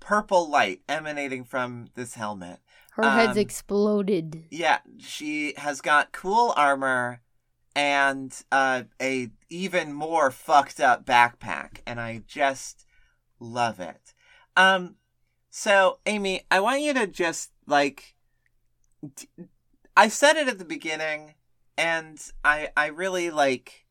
[0.00, 2.60] purple light emanating from this helmet.
[2.92, 4.44] Her head's Um, exploded.
[4.50, 7.20] Yeah, she has got cool armor
[7.76, 12.86] and uh, a even more fucked up backpack, and I just
[13.40, 14.14] love it.
[14.56, 14.96] Um,
[15.56, 18.16] so Amy, I want you to just like,
[19.14, 19.28] d-
[19.96, 21.34] I said it at the beginning,
[21.78, 23.86] and I I really like.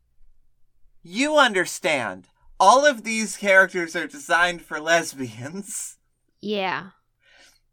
[1.02, 2.28] You understand.
[2.60, 5.98] All of these characters are designed for lesbians.
[6.42, 6.90] Yeah.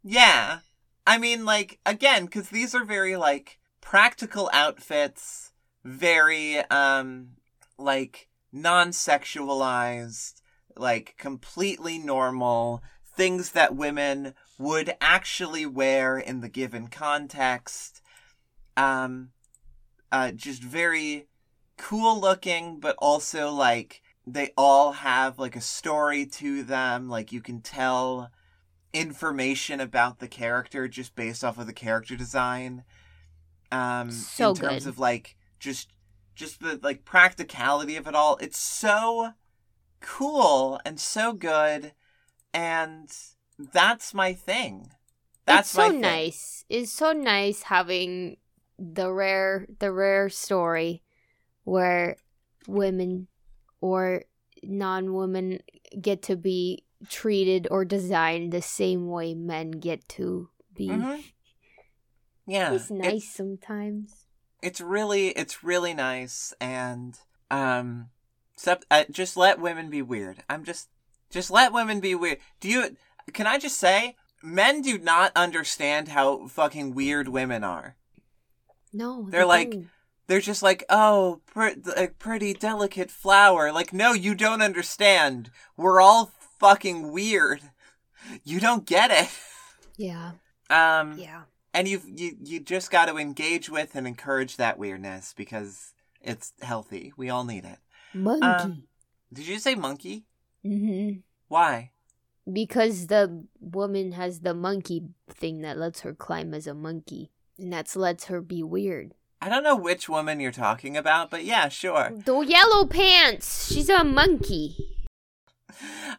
[0.03, 0.59] Yeah.
[1.05, 5.51] I mean, like, again, because these are very, like, practical outfits,
[5.83, 7.31] very, um,
[7.77, 10.41] like, non sexualized,
[10.77, 12.81] like, completely normal,
[13.21, 18.01] things that women would actually wear in the given context.
[18.75, 19.29] Um,
[20.11, 21.27] uh, just very
[21.77, 27.09] cool looking, but also, like, they all have, like, a story to them.
[27.09, 28.31] Like, you can tell
[28.91, 32.83] information about the character just based off of the character design
[33.71, 34.89] um So in terms good.
[34.89, 35.93] of like just
[36.35, 39.31] just the like practicality of it all it's so
[40.01, 41.93] cool and so good
[42.53, 43.09] and
[43.57, 44.91] that's my thing
[45.45, 46.01] that's it's so my thing.
[46.01, 46.65] nice.
[46.69, 48.37] It's so nice having
[48.77, 51.01] the rare the rare story
[51.63, 52.15] where
[52.67, 53.27] women
[53.81, 54.23] or
[54.63, 55.59] non-women
[55.99, 60.89] get to be treated or designed the same way men get to be.
[60.89, 61.23] Mhm.
[62.47, 64.27] yeah It's it- nice sometimes.
[64.61, 67.17] it's really it's really nice and
[67.49, 68.09] um
[68.55, 70.87] sep- uh, just let women be weird i'm just
[71.31, 72.37] just let women be weird.
[72.59, 72.95] Do you
[73.33, 77.95] can i just say men do not understand how fucking weird women are.
[78.93, 79.89] No, They're they like- don't.
[80.27, 83.71] they're just like oh pre- a pretty delicate flower.
[83.71, 85.49] Like no you don't understand.
[85.77, 87.61] We're all fucking weird.
[88.43, 89.29] You don't get it.
[89.97, 90.31] Yeah,
[90.69, 91.43] um yeah.
[91.73, 96.53] and you you you just got to engage with and encourage that weirdness because it's
[96.61, 97.13] healthy.
[97.17, 97.77] We all need it.
[98.13, 98.45] Monkey.
[98.45, 98.83] Um,
[99.33, 100.25] Did you say monkey?
[100.63, 101.11] Hmm
[101.47, 101.91] Why?
[102.51, 107.71] Because the woman has the monkey thing that lets her climb as a monkey, and
[107.71, 109.13] that's lets her be weird.
[109.41, 112.11] I don't know which woman you're talking about, but yeah, sure.
[112.25, 113.71] The yellow pants.
[113.71, 114.75] She's a monkey.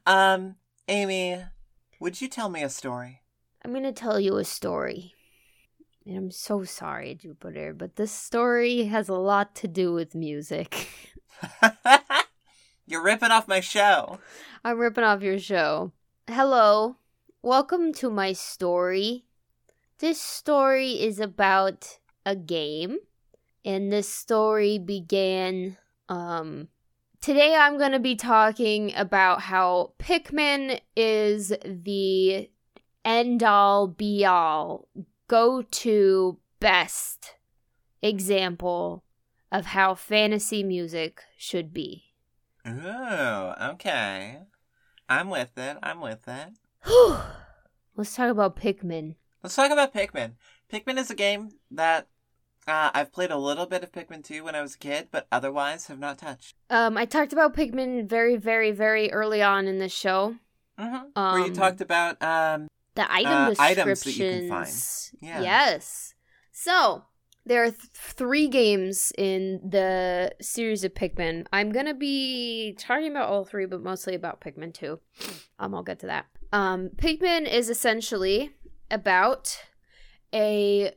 [0.06, 0.56] Um,
[0.88, 1.44] Amy,
[2.00, 3.20] would you tell me a story?
[3.64, 5.14] I'm gonna tell you a story.
[6.04, 10.88] And I'm so sorry, Jupiter, but this story has a lot to do with music.
[12.92, 14.18] you're ripping off my show.
[14.62, 15.92] I'm ripping off your show.
[16.28, 16.96] Hello.
[17.40, 19.24] Welcome to my story.
[19.98, 22.98] This story is about a game.
[23.64, 25.78] And this story began
[26.10, 26.68] um
[27.22, 32.50] today I'm going to be talking about how Pikmin is the
[33.06, 34.88] end all be all
[35.28, 37.36] go to best
[38.02, 39.02] example
[39.50, 42.11] of how fantasy music should be.
[42.66, 44.38] Ooh, okay.
[45.08, 45.76] I'm with it.
[45.82, 46.48] I'm with it.
[47.96, 49.16] Let's talk about Pikmin.
[49.42, 50.32] Let's talk about Pikmin.
[50.72, 52.06] Pikmin is a game that
[52.66, 55.26] uh, I've played a little bit of Pikmin 2 when I was a kid, but
[55.32, 56.54] otherwise have not touched.
[56.70, 60.36] Um, I talked about Pikmin very, very, very early on in the show.
[60.78, 61.20] Mm-hmm.
[61.20, 63.78] Where you Um, talked about um, The item Uh, descriptions.
[63.78, 65.10] items that you can find.
[65.20, 65.42] Yeah.
[65.42, 66.14] Yes.
[66.52, 67.04] So
[67.44, 71.46] there are th- three games in the series of Pikmin.
[71.52, 75.00] I'm gonna be talking about all three, but mostly about Pikmin two.
[75.58, 76.26] Um, I'll get to that.
[76.52, 78.50] Um, Pikmin is essentially
[78.90, 79.58] about
[80.34, 80.92] a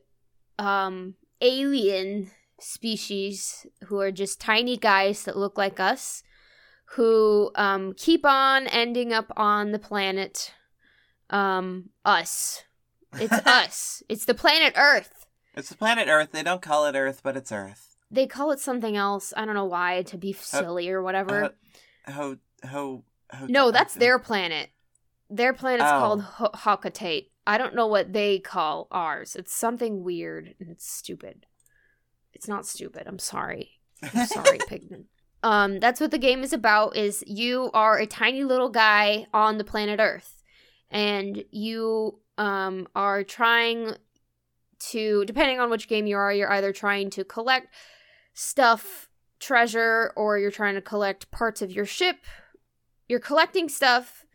[0.60, 6.24] um alien species who are just tiny guys that look like us
[6.92, 10.54] who um keep on ending up on the planet
[11.30, 12.64] um us
[13.14, 15.25] it's us it's the planet earth
[15.56, 16.32] it's the planet Earth.
[16.32, 17.96] They don't call it Earth, but it's Earth.
[18.12, 21.46] they call it something else i don't know why to be silly or whatever
[22.08, 22.38] Uh, ho,
[22.70, 23.04] ho,
[23.34, 24.70] ho, no that's their planet
[25.30, 26.00] their planet's Oh.
[26.00, 27.32] called Ho- Hocotate.
[27.48, 31.48] i don't know what they call ours it's something weird and it's stupid
[32.32, 33.72] it's not stupid i'm sorry
[34.04, 35.06] I'm sorry, Pigman.
[35.42, 36.96] Um, that's what the game is about.
[36.98, 40.44] Is you are a tiny little guy on the planet Earth,
[40.92, 43.96] and you um are trying
[44.92, 47.68] to, depending on which game you are, you're either trying to collect
[48.34, 49.10] stuff,
[49.40, 52.18] treasure, or you're trying to collect parts of your ship.
[53.08, 54.26] You're collecting stuff,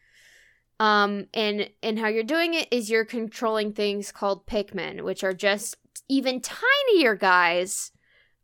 [0.78, 5.34] Um, and and how you're doing it is you're controlling things called Pikmin, which are
[5.34, 5.76] just
[6.09, 7.92] even tinier guys,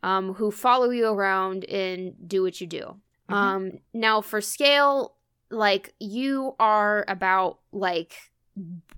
[0.02, 3.00] um, who follow you around and do what you do.
[3.30, 3.34] Mhm.
[3.34, 5.16] Um, now for scale,
[5.50, 8.14] like you are about like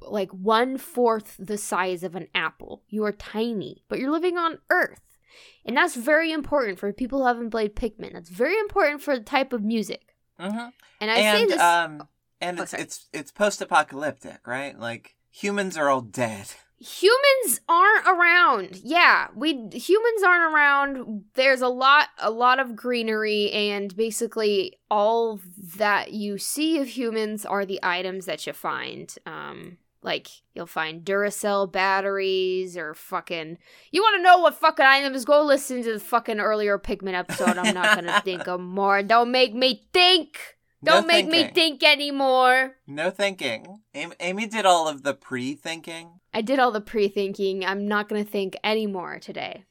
[0.01, 2.83] like one fourth the size of an apple.
[2.89, 5.19] You are tiny, but you're living on Earth,
[5.65, 8.13] and that's very important for people who haven't played Pikmin.
[8.13, 10.15] That's very important for the type of music.
[10.39, 10.69] hmm
[11.01, 11.61] And I say and this.
[11.61, 12.09] um,
[12.41, 14.79] and Oh, it's it's it's post-apocalyptic, right?
[14.79, 16.49] Like humans are all dead.
[16.81, 18.81] Humans aren't around.
[18.85, 21.25] Yeah we humans aren't around.
[21.35, 25.41] There's a lot a lot of greenery and basically all
[25.77, 29.15] that you see of humans are the items that you find.
[29.27, 33.59] Um like you'll find duracell batteries or fucking
[33.91, 37.59] you want to know what fucking items go listen to the fucking earlier Pikmin episode.
[37.59, 39.03] I'm not gonna think of more.
[39.03, 43.83] Don't make me think No don't make me think anymore No thinking.
[43.95, 46.21] Amy, Amy did all of the pre-thinking.
[46.33, 47.65] I did all the pre thinking.
[47.65, 49.65] I'm not going to think anymore today.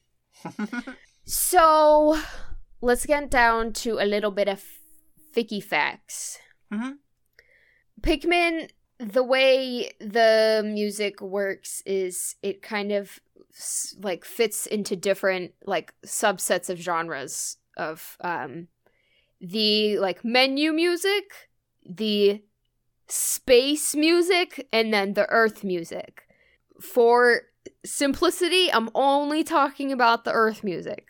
[1.30, 2.18] So
[2.80, 4.64] let's get down to a little bit of
[5.36, 6.38] ficky facts.
[6.72, 6.96] Mhm.
[8.00, 13.20] Pikmin, the way the music works is it kind of
[14.00, 18.68] like fits into different like subsets of genres of um
[19.40, 21.24] the like menu music,
[21.88, 22.42] the
[23.08, 26.24] space music, and then the earth music.
[26.80, 27.42] For
[27.84, 31.08] simplicity, I'm only talking about the earth music.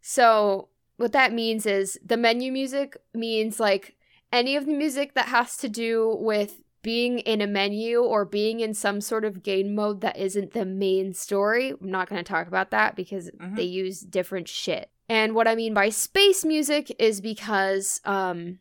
[0.00, 3.96] So, what that means is the menu music means like
[4.32, 8.60] any of the music that has to do with being in a menu or being
[8.60, 11.70] in some sort of game mode that isn't the main story.
[11.70, 13.56] I'm not going to talk about that because Mhm.
[13.56, 14.90] they use different shit.
[15.08, 18.58] And what I mean by space music is because um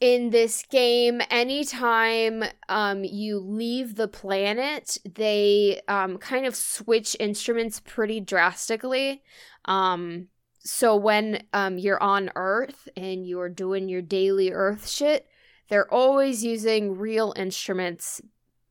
[0.00, 7.80] in this game anytime um you leave the planet they um kind of switch instruments
[7.84, 9.22] pretty drastically
[9.66, 10.26] um
[10.58, 15.28] so when um you're on earth and you're doing your daily earth shit
[15.68, 18.20] they're always using real instruments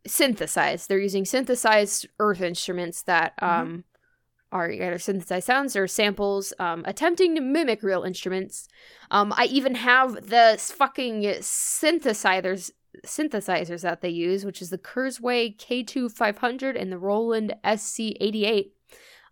[0.06, 3.84] synthesized they're using synthesized earth instruments that Mhm.
[4.52, 8.68] Are either synthesized sounds or samples um attempting to mimic real instruments
[9.12, 12.72] um i even have the fucking synthesizers
[13.06, 18.72] synthesizers that they use which is the kurzweil k2500 and the roland sc88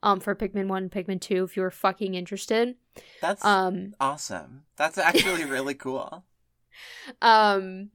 [0.02, 2.76] um for pikmin 1 pikmin 2 if you're fucking interested
[3.22, 4.64] That's um awesome.
[4.78, 6.24] That's actually really cool.
[7.22, 7.90] Um,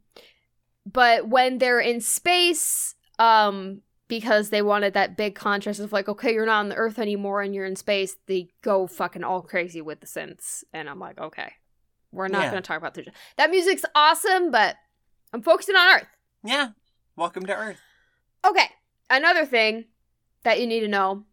[0.84, 6.32] but when they're in space, um, because they wanted that big contrast of like, okay,
[6.32, 9.80] you're not on the Earth anymore and you're in space, they go fucking all crazy
[9.80, 11.52] with the synths, and I'm like, okay,
[12.12, 12.50] we're not Yeah.
[12.50, 14.76] gonna talk about the that music's awesome, but
[15.32, 16.08] I'm focusing on Earth.
[16.42, 16.68] Yeah.
[17.16, 17.80] Welcome to Earth.
[18.46, 18.68] Okay,
[19.08, 19.86] another thing
[20.42, 21.24] that you need to know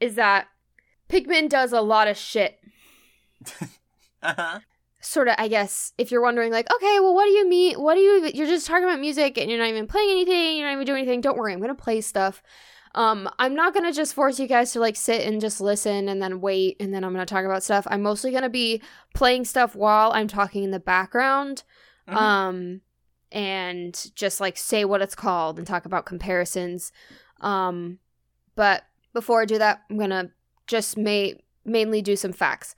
[0.00, 0.48] is that
[1.08, 2.58] Pikmin does a lot of shit.
[4.20, 4.58] Uh huh.
[5.08, 7.94] Sort of i guess if you're wondering like okay well what do you mean what
[7.94, 10.74] do you you're just talking about music and you're not even playing anything you're not
[10.74, 12.42] even doing anything don't worry i'm gonna play stuff.
[12.94, 16.20] Um i'm not gonna just force you guys to like sit and just listen and
[16.22, 17.86] then wait and then i'm gonna talk about stuff.
[17.90, 18.82] I'm mostly gonna be
[19.14, 21.64] playing stuff while i'm talking in the background
[22.08, 22.14] Mhm.
[22.16, 22.80] um
[23.30, 26.92] and just like say what it's called and talk about comparisons.
[27.40, 27.98] Um
[28.56, 30.30] but before i do that i'm gonna
[30.66, 32.74] just ma- mainly do some facts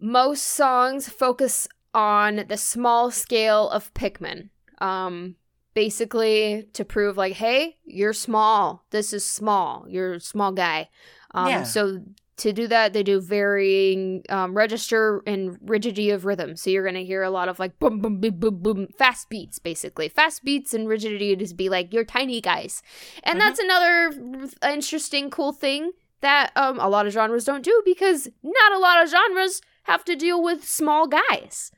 [0.00, 4.48] most songs focus on the small scale of pikmin
[4.80, 5.36] um
[5.74, 8.84] basically to prove like hey you're small.
[8.90, 9.86] This is small.
[9.88, 10.88] You're a small guy.
[11.32, 11.62] Um Yeah.
[11.64, 12.00] so
[12.36, 16.56] to do that they do varying um, register and rigidity of rhythm.
[16.56, 19.58] So you're gonna hear a lot of like boom boom boom boom boom fast beats
[19.60, 20.08] basically.
[20.08, 22.82] Fast beats and rigidity to be like you're tiny guys.
[23.22, 23.40] And Mhm.
[23.40, 25.92] that's another interesting cool thing
[26.22, 30.04] that um, a lot of genres don't do because not a lot of genres have
[30.04, 31.70] to deal with small guys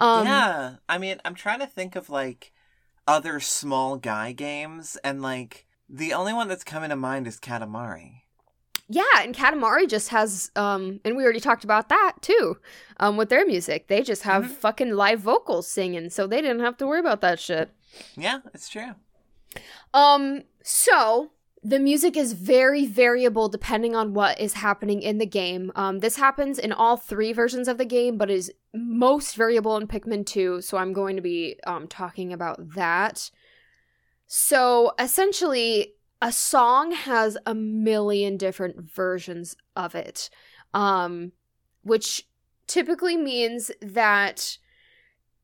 [0.00, 0.76] um, yeah.
[0.88, 2.52] I mean, I'm trying to think of like
[3.08, 8.22] other small guy games, and like the only one that's coming to mind is Katamari.
[8.88, 12.58] Yeah, and Katamari just has um and we already talked about that too.
[12.98, 13.88] Um with their music.
[13.88, 14.50] They just have Mhm.
[14.50, 17.70] fucking live vocals singing, so they didn't have to worry about that shit.
[18.16, 18.94] Yeah, it's true.
[19.92, 21.32] Um so
[21.62, 25.72] the music is very variable depending on what is happening in the game.
[25.74, 29.88] Um this happens in all three versions of the game, but is most variable in
[29.88, 33.30] Pikmin 2, so I'm going to be um talking about that.
[34.26, 40.30] So essentially a song has a million different versions of it.
[40.74, 41.32] Um
[41.82, 42.28] which
[42.66, 44.58] typically means that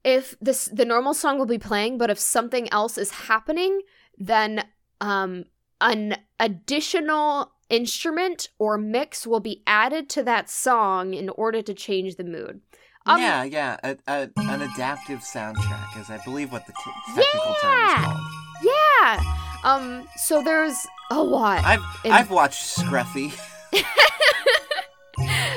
[0.05, 3.81] if this the normal song will be playing, but if something else is happening,
[4.17, 4.65] then
[5.01, 5.47] um
[5.85, 12.17] an additional instrument or mix will be added to that song in order to change
[12.17, 12.61] the mood.
[13.07, 17.55] Um, yeah, yeah, a, a, an adaptive soundtrack is, I believe, what the t- technical
[17.61, 18.21] term is called.
[18.63, 19.21] Yeah.
[19.63, 21.63] Um so there's a lot.
[21.65, 23.39] I've in- I've watched Scruffy.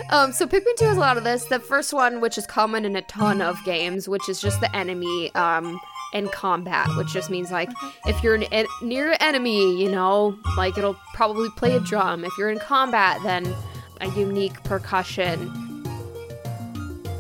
[0.09, 1.45] Um, so Pikmin 2 has a lot of this.
[1.45, 4.73] The first one, which is common in a ton of games, which is just the
[4.73, 5.77] enemy um,
[6.13, 7.69] in combat, which just means like
[8.05, 12.23] if you're an en- near an enemy, you know, like it'll probably play a drum.
[12.23, 13.53] If you're in combat, then
[14.01, 15.51] a unique percussion.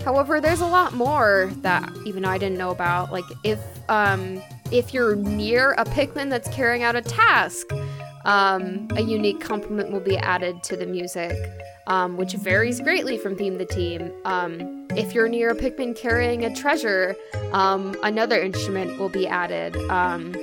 [0.03, 3.11] However, there's a lot more that even I didn't know about.
[3.11, 3.59] Like if
[3.89, 7.67] um, if you're near a Pikmin that's carrying out a task,
[8.27, 11.35] um, a unique complement will be added to the music
[11.87, 14.11] um, which varies greatly from theme to team.
[14.25, 17.15] Um, if you're near a Pikmin carrying a treasure,
[17.53, 19.75] um, another instrument will be added.
[19.89, 20.33] Um,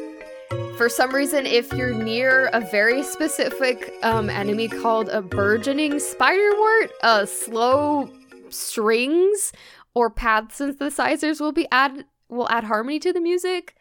[0.76, 6.90] for some reason, if you're near a very specific um, enemy called a burgeoning spiderwort,
[7.02, 8.10] uh, slow
[8.48, 9.52] strings
[9.94, 12.06] or pad synthesizers will be added.
[12.30, 13.76] Will add harmony to the music.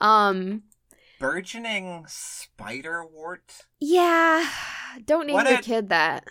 [0.00, 0.62] Um,
[1.18, 3.64] Burgeoning spiderwort.
[3.80, 4.48] yeah,
[5.04, 6.24] don't name What your a- kid that.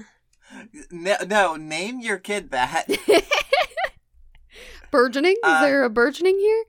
[0.91, 2.87] No, no, name your kid that.
[4.91, 5.33] burgeoning?
[5.33, 6.63] Is Uh, there a burgeoning here?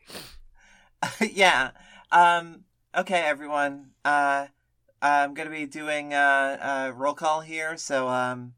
[1.33, 1.71] yeah.
[2.11, 2.64] Um.
[2.97, 3.91] Okay, everyone.
[4.05, 4.47] Uh,
[5.03, 7.77] I'm gonna be doing uh, uh roll call here.
[7.77, 8.55] So um,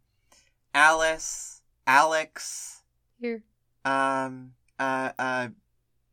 [0.73, 2.83] Alice, Alex,
[3.21, 3.43] Here.
[3.85, 5.49] um, uh, uh,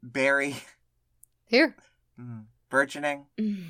[0.01, 0.55] Barry,
[1.45, 1.75] Here.
[2.19, 3.65] mm, burgeoning Mm.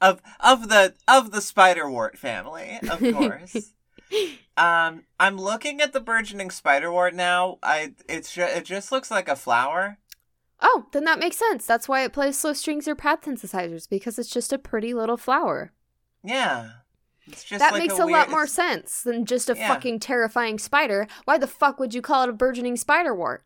[0.00, 3.72] of of the of the spiderwort family, of course.
[4.56, 7.58] um, I'm looking at the burgeoning spiderwort now.
[7.62, 9.98] I it's it just looks like a flower.
[10.62, 11.64] Oh, then that makes sense.
[11.66, 15.16] That's why it plays slow strings or pad synthesizers because it's just a pretty little
[15.16, 15.72] flower.
[16.22, 16.70] Yeah.
[17.26, 19.68] It's just that like makes a, a, weird, lot more sense than just a Yeah.
[19.68, 21.06] fucking terrifying spider.
[21.24, 23.38] Why the fuck would you call it a burgeoning spiderwort?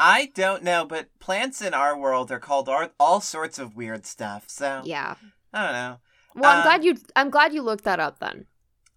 [0.00, 4.44] I don't know, but plants in our world are called all, sorts of weird stuff.
[4.48, 5.14] So Yeah.
[5.52, 5.96] I don't know.
[6.34, 6.96] Well, I'm Um, glad you.
[7.16, 8.46] I'm glad you looked that up then.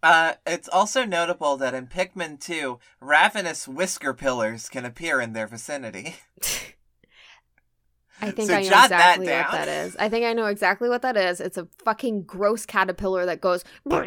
[0.02, 6.16] Uh, it's also notable that in Pikmin 2, ravenous whiskerpillars can appear in their vicinity.
[8.22, 9.96] I think So I know jot that exactly what that is.
[9.98, 11.42] I think I know exactly what that is.
[11.42, 13.64] It's a fucking gross caterpillar that goes.
[13.86, 14.06] yep,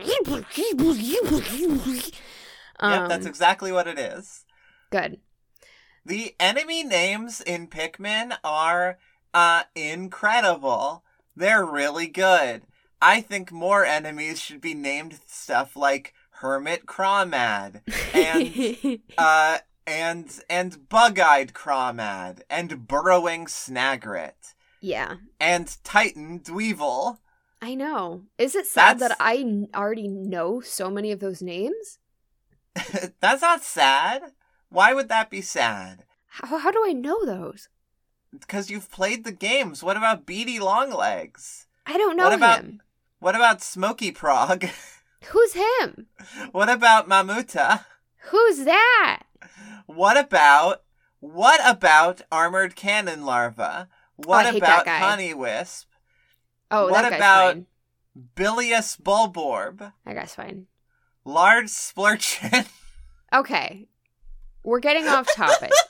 [2.80, 4.44] that's Um, exactly what it is.
[4.90, 5.18] good.
[6.06, 8.98] The enemy names in Pikmin are
[9.34, 11.02] uh incredible.
[11.34, 12.62] They're really good.
[13.02, 17.82] I think more enemies should be named stuff like Hermit Crawmad
[18.14, 27.18] and uh and and Bug-Eyed Crawmad and Burrowing Snagret yeah, and Titan Dweevil.
[27.60, 28.22] I know.
[28.38, 31.98] Is it sad That's- that I already know so many of those names?
[33.20, 34.32] That's not sad.
[34.76, 36.04] Why would that be sad?
[36.28, 37.70] How, how do I know those?
[38.30, 39.82] Because you've played the games.
[39.82, 41.66] What about Beady Longlegs?
[41.86, 42.82] I don't know What about- him.
[43.18, 44.70] What about Smoky Progg?
[45.28, 46.08] Who's him?
[46.52, 47.86] what about Mamuta?
[48.28, 49.22] Who's that?
[49.86, 50.82] What about
[51.20, 53.88] what about armored cannon larva?
[54.18, 55.88] Oh, what Oh, about honey wisp?
[56.70, 57.66] Oh, What that guy's about- fine.
[58.36, 59.90] Bilious bulborb?
[60.04, 60.66] That guy's fine.
[61.24, 62.68] Large splurchin?
[63.32, 63.88] Okay,
[64.66, 65.70] we're getting off topic.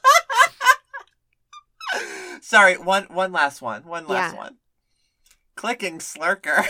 [2.41, 3.83] Sorry, one one last one.
[3.85, 4.39] One last Yeah.
[4.39, 4.57] one.
[5.57, 6.65] Clicking slurker.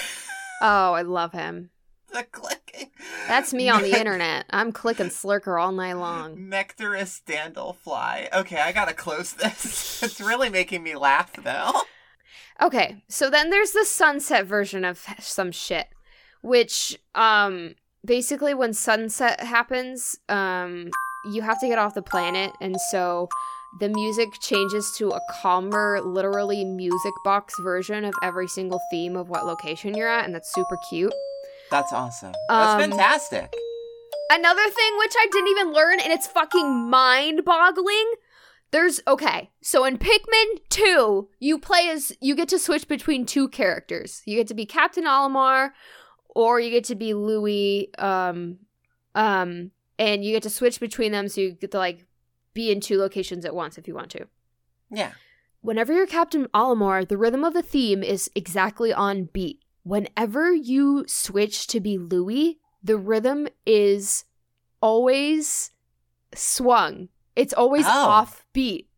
[0.63, 1.71] oh, I love him.
[2.13, 2.91] the clicking.
[3.27, 4.47] That's me on the internet.
[4.51, 6.49] I'm clicking Slurker all night long.
[6.49, 8.33] Nectarous dandlefly.
[8.33, 10.03] Okay, I gotta close this.
[10.03, 11.73] it's really making me laugh though.
[12.63, 15.89] Okay, so then there's the sunset version of some shit,
[16.43, 20.91] which um basically when sunset happens, um
[21.33, 23.29] you have to get off the planet and so
[23.81, 29.29] the music changes to a calmer, literally music box version of every single theme of
[29.29, 31.13] what location you're at, and that's super cute.
[31.71, 32.33] That's awesome.
[32.49, 33.53] That's Um, fantastic.
[34.31, 38.15] Another thing which I didn't even learn, and it's fucking mind boggling.
[38.71, 43.49] There's okay, so in Pikmin 2, you play as you get to switch between two
[43.49, 44.23] characters.
[44.25, 45.71] You get to be Captain Olimar,
[46.35, 48.59] or you get to be Louis, um,
[49.15, 52.05] um, and you get to switch between them so you get to like
[52.55, 54.27] be in two locations at once if you want to.
[54.91, 55.13] Yeah.
[55.61, 59.61] Whenever you're Captain Olimar, the rhythm of the theme is exactly on beat.
[59.83, 64.25] Whenever you switch to be Louis, the rhythm is
[64.81, 65.71] always
[66.35, 67.09] swung.
[67.35, 67.91] It's always Oh.
[67.91, 68.89] off beat.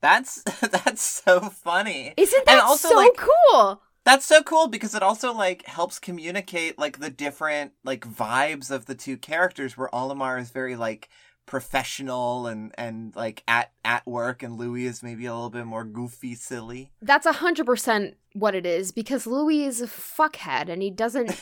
[0.00, 2.14] That's that's so funny.
[2.16, 3.82] Isn't that also, so like- cool?
[4.04, 8.86] That's so cool because it also like helps communicate like the different like vibes of
[8.86, 11.08] the two characters where Olimar is very like
[11.46, 15.84] professional and and like at at work and Louis is maybe a little bit more
[15.84, 16.90] goofy silly.
[17.00, 21.40] That's a hundred percent what it is because Louis is a fuckhead and he doesn't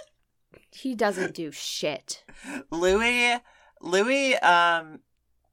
[0.70, 2.24] he doesn't do shit.
[2.70, 3.38] Louis
[3.82, 5.00] Louis um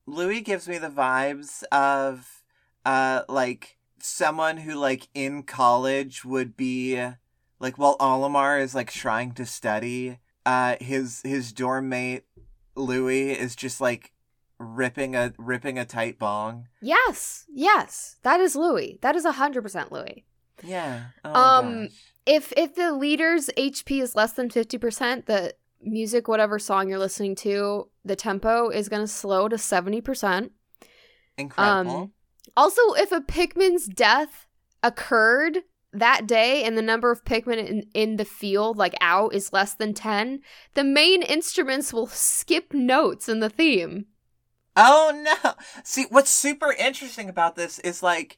[0.06, 2.44] Louis gives me the vibes of
[2.86, 7.02] uh like someone who like in college would be
[7.60, 12.24] like while Olimar is like trying to study uh his his dorm mate
[12.76, 14.14] Louis is just like
[14.58, 16.68] ripping a ripping a tight bong.
[16.82, 19.00] Yes, yes, that is Louis.
[19.02, 20.26] That is a hundred percent Louis.
[20.64, 21.06] Yeah.
[21.24, 21.92] Oh Um, gosh.
[22.26, 27.00] If if the leader's HP is less than fifty percent, the music, whatever song you're
[27.00, 30.52] listening to, the tempo is gonna slow to seventy percent.
[31.38, 31.96] Incredible.
[31.96, 32.12] Um,
[32.56, 34.48] also, if a Pikmin's death
[34.84, 35.60] occurred
[35.92, 39.74] that day and the number of Pikmin in, in the field, like out, is less
[39.74, 40.42] than 10,
[40.76, 44.06] the main instruments will skip notes in the theme.
[44.76, 45.12] Oh
[45.44, 45.54] no!
[45.84, 48.38] See, what's super interesting about this is like,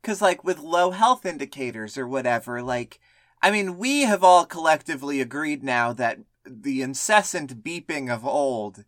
[0.00, 2.98] because like with low health indicators or whatever, like,
[3.42, 8.84] I mean, we have all collectively agreed now that the incessant beeping of old,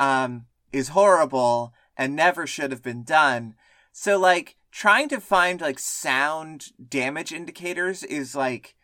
[0.00, 3.54] um, is horrible and never should have been done.
[3.92, 8.74] So like, trying to find like sound damage indicators is like,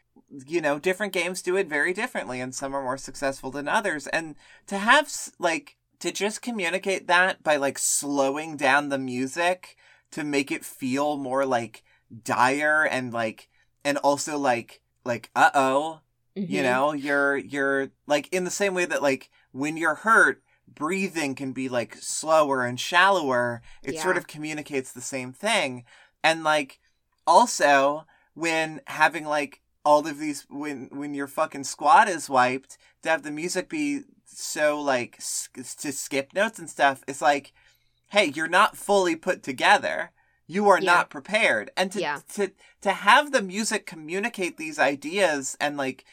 [0.46, 4.06] you know, different games do it very differently, and some are more successful than others.
[4.08, 4.36] And
[4.66, 9.76] to have like to just communicate that by like slowing down the music
[10.10, 11.82] to make it feel more like
[12.24, 13.48] dire and like
[13.84, 16.00] and also like like uh oh
[16.34, 20.42] you know you're you're like in the same way that like when you're hurt
[20.74, 25.84] breathing can be like slower and shallower it sort of communicates the same thing
[26.22, 26.78] and like
[27.26, 28.04] also
[28.34, 33.22] when having like all of these when when your fucking squad is wiped to have
[33.22, 37.52] the music be so like to skip notes and stuff it's like
[38.10, 40.10] hey you're not fully put together
[40.46, 40.92] you are Yeah.
[40.94, 42.20] not prepared and to Yeah.
[42.34, 42.52] to
[42.82, 46.04] to have the music communicate these ideas and like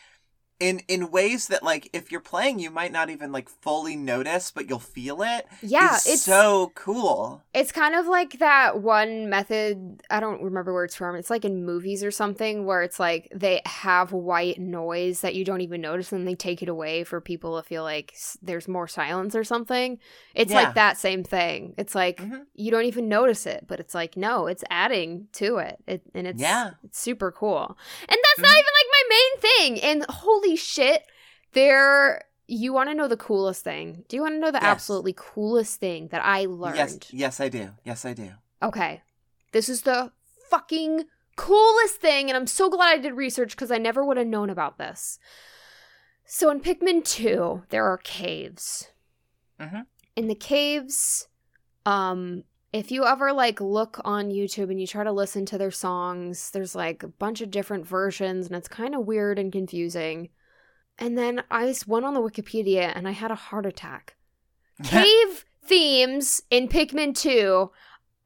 [0.59, 4.51] in in ways that like if you're playing you might not even like fully notice
[4.51, 10.01] but you'll feel it Yeah, it's so cool It's kind of like that one method.
[10.09, 11.15] I don't remember where it's from.
[11.15, 15.43] It's like in movies or something where it's like they have white noise that you
[15.45, 18.87] don't even notice and they take it away for people to feel like there's more
[18.87, 19.99] silence or something.
[20.33, 20.63] It's Yeah.
[20.63, 21.73] like that same thing.
[21.77, 22.45] It's like Mhm.
[22.53, 25.77] you don't even notice it, but it's like no, it's adding to it.
[25.87, 26.71] it and it's Yeah.
[26.83, 27.77] it's super cool.
[28.07, 28.59] And that's not Mhm.
[28.59, 29.81] even like main thing.
[29.81, 31.03] And holy shit,
[31.53, 34.03] there you want to know the coolest thing?
[34.07, 34.63] Do you want to know the Yes.
[34.63, 36.75] absolutely coolest thing that I learned?
[36.77, 38.31] yes yes i do yes i do
[38.63, 39.01] Okay.
[39.51, 40.11] This is the
[40.49, 41.03] fucking
[41.35, 44.49] coolest thing, and I'm so glad I did research because I never would have known
[44.49, 45.19] about this.
[46.25, 48.89] So in Pikmin 2, there are caves.
[49.59, 49.85] Mhm.
[50.15, 51.27] In the caves,
[51.85, 52.43] um,
[52.75, 56.51] if you ever like look on YouTube and you try to listen to their songs,
[56.51, 60.27] there's like a bunch of different versions, and it's kind of weird and confusing.
[60.99, 64.17] And then I went on the Wikipedia and I had a heart attack
[64.83, 67.71] cave themes in Pikmin 2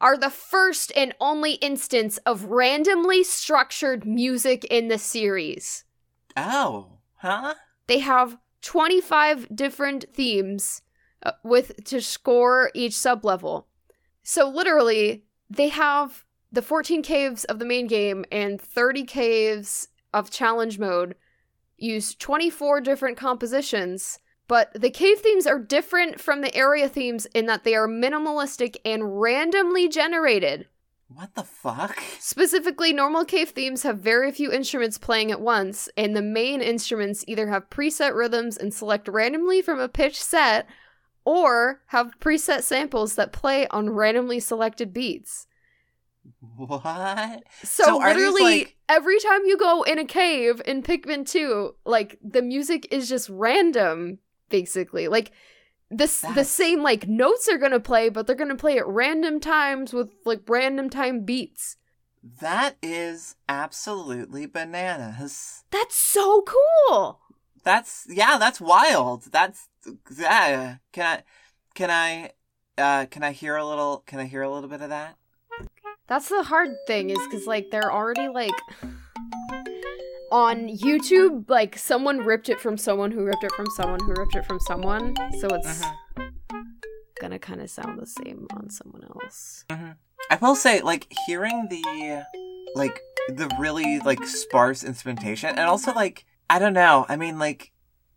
[0.01, 5.83] are the first and only instance of randomly structured music in the series.
[6.35, 7.53] oh huh
[7.85, 10.81] They have 25 different themes
[11.21, 13.65] uh, with to score each sublevel.
[14.29, 20.29] So literally, they have the 14 caves of the main game and 30 caves of
[20.29, 21.15] challenge mode
[21.79, 27.47] use 24 different compositions, but the cave themes are different from the area themes in
[27.47, 30.67] that they are minimalistic and randomly generated.
[31.07, 36.15] what the fuck Specifically, normal cave themes have very few instruments playing at once, and
[36.15, 40.67] the main instruments either have preset rhythms and select randomly from a pitch set,
[41.29, 45.45] or have preset samples that play on randomly selected beats.
[46.55, 51.75] what So, So literally, like- every time you go in a cave in Pikmin 2,
[51.85, 54.17] like the music is just random,
[54.49, 55.07] basically.
[55.07, 55.31] Like
[55.91, 59.39] the s the same like notes are gonna play, but they're gonna play at random
[59.39, 61.77] times with like random time beats.
[62.41, 67.21] that is absolutely bananas That's so cool.
[67.69, 69.25] That's yeah, that's wild.
[69.31, 69.69] That's
[70.17, 70.77] yeah.
[70.91, 71.23] Can I
[71.75, 72.31] can I
[72.81, 75.17] uh can I hear a little can I hear a little bit of that?
[76.07, 78.55] That's the hard thing is because like they're already like
[80.31, 81.47] on YouTube.
[81.47, 84.59] Like someone ripped it from someone who ripped it from someone who ripped it from
[84.61, 86.31] someone, so it's Mhm.
[87.21, 89.63] gonna kind of sound the same on someone else.
[90.31, 92.23] I will say, like, hearing the,
[92.75, 92.99] like,
[93.29, 97.05] the really, like, sparse instrumentation, and also, like, I don't know.
[97.07, 97.71] I mean, like,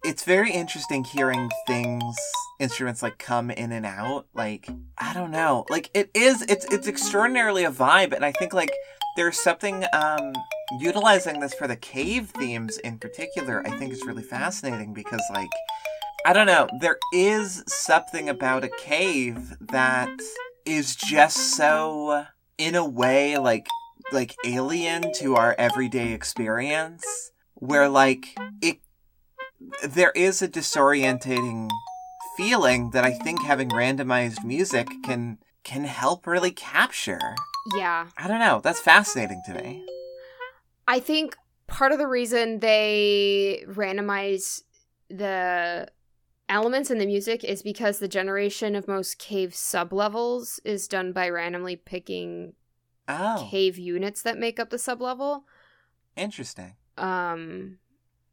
[0.04, 2.16] it's very interesting hearing things,
[2.58, 4.26] instruments, like, come in and out.
[4.34, 5.66] Like, I don't know.
[5.68, 8.72] Like, it is, it's, it's extraordinarily a vibe, and I think, like,
[9.16, 10.32] there's something, um,
[10.80, 15.50] utilizing this for the cave themes in particular, I think is really fascinating because, like,
[16.24, 20.08] I don't know, there is something about a cave that
[20.64, 22.26] is just so
[22.58, 23.66] in a way like
[24.12, 27.31] like alien to our everyday experience
[27.62, 28.78] where like it
[29.84, 31.70] there is a disorientating
[32.36, 37.36] feeling that I think having randomized music can can help really capture.
[37.76, 38.08] Yeah.
[38.18, 39.86] I don't know, that's fascinating to me.
[40.88, 41.36] I think
[41.68, 44.62] part of the reason they randomize
[45.08, 45.88] the
[46.48, 51.28] elements in the music is because the generation of most cave sublevels is done by
[51.28, 52.54] randomly picking
[53.06, 55.42] Oh, cave units that make up the sublevel.
[56.16, 56.74] interesting.
[56.98, 57.78] Um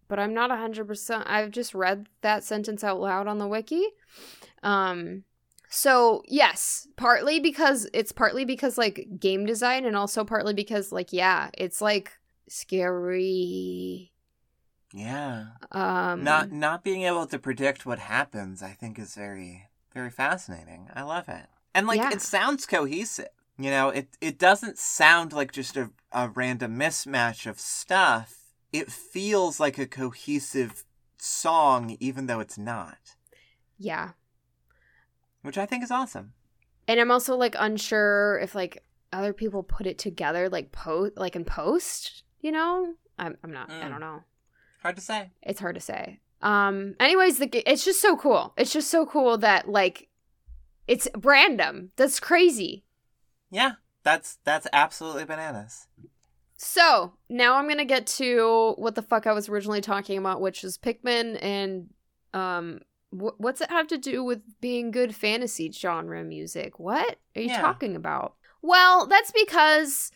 [0.07, 3.86] but I'm not 100% I've just read that sentence out loud on the wiki.
[4.64, 5.24] Um
[5.72, 11.14] so yes, partly because it's partly because like game design and also partly because like
[11.14, 12.12] yeah, it's like
[12.47, 14.12] scary.
[14.93, 15.45] Yeah.
[15.72, 20.88] Um not not being able to predict what happens i think is very very fascinating
[20.95, 21.45] i love it
[21.76, 22.10] and like Yeah.
[22.12, 27.45] it sounds cohesive you know it it doesn't sound like just a, a random mismatch
[27.45, 28.39] of stuff
[28.72, 30.84] it feels like a cohesive
[31.17, 33.15] song even though it's not
[33.78, 34.11] yeah.
[35.41, 36.34] which i think is awesome
[36.88, 41.36] And I'm also like unsure if like other people put it together like post like
[41.36, 42.93] in post, you know?
[43.17, 43.89] I'm I'm not I Mm.
[43.89, 44.24] don't know.
[44.82, 46.20] hard to say It's hard to say.
[46.41, 48.53] Um anyways, the g- it's just so cool.
[48.57, 50.07] It's just so cool that like
[50.88, 51.91] it's random.
[51.95, 52.84] That's crazy.
[53.51, 55.88] yeah that's that's absolutely bananas
[56.62, 60.41] So, now I'm going to get to what the fuck I was originally talking about,
[60.41, 61.88] which is Pikmin and
[62.34, 62.82] um
[63.12, 66.78] wh- what's it have to do with being good fantasy genre music?
[66.78, 67.62] What are you Yeah.
[67.62, 68.36] talking about?
[68.62, 70.12] Well, that's because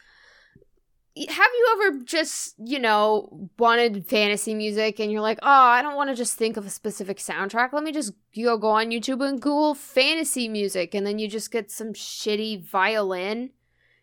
[1.15, 5.95] have you ever just, you know, wanted fantasy music and you're like, "Oh, I don't
[5.95, 7.71] want to just think of a specific soundtrack.
[7.71, 11.29] Let me just you go go on YouTube and Google fantasy music." And then you
[11.29, 13.51] just get some shitty violin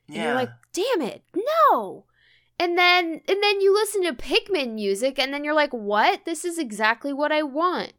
[0.08, 1.22] and yeah you're like, damn it,
[1.72, 2.06] no.
[2.60, 6.26] And then and then you listen to Pikmin music and then you're like, what?
[6.26, 7.94] This is exactly what I want.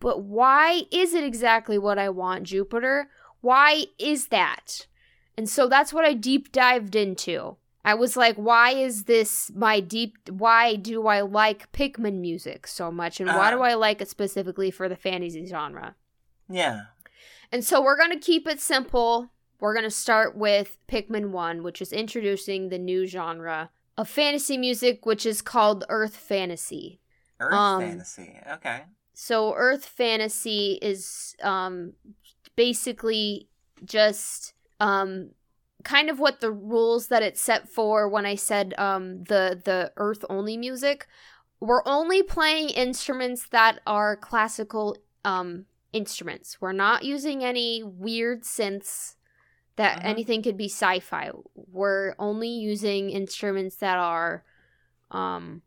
[0.00, 3.10] But why is it exactly what I want, Jupiter?
[3.42, 4.86] Why is that?
[5.36, 7.56] And so that's what I deep dived into.
[7.84, 12.90] I was like, why is this my deep why do I like Pikmin music so
[12.90, 13.50] much and why Uh.
[13.56, 15.94] do I like it specifically for the fantasy genre?
[16.48, 16.80] yeah
[17.52, 19.30] And so we're going to keep it simple.
[19.60, 24.56] We're going to start with Pikmin 1, which is introducing the new genre of fantasy
[24.58, 27.00] music, which is called Earth Fantasy.
[27.40, 28.82] earth Um, fantasy okay
[29.14, 31.94] So, Earth Fantasy is um,
[32.54, 33.48] basically
[33.84, 35.30] just um,
[35.84, 39.92] kind of what the rules that it set for when I said um, the, the
[39.96, 41.06] Earth only music.
[41.60, 46.60] We're only playing instruments that are classical um, instruments.
[46.60, 49.15] We're not using any weird synths
[49.76, 50.04] that Mhm.
[50.04, 51.30] anything could be sci-fi.
[51.54, 54.44] We're only using instruments that are
[55.10, 55.62] um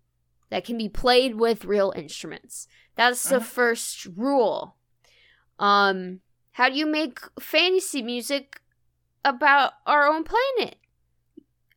[0.50, 2.68] that can be played with real instruments.
[2.96, 3.44] That's the Mhm.
[3.44, 4.76] first rule.
[5.60, 6.22] Um
[6.54, 8.62] how do you make fantasy music
[9.24, 10.78] about our own planet?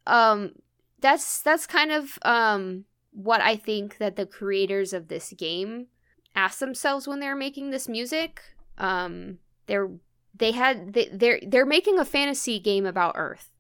[0.07, 0.53] Um
[1.01, 5.89] that's that's kind of um what I think that the creators of this game
[6.35, 8.41] asked themselves when they were making this music.
[8.79, 9.91] Um they're
[10.35, 13.51] they had they, they're they're making a fantasy game about Earth,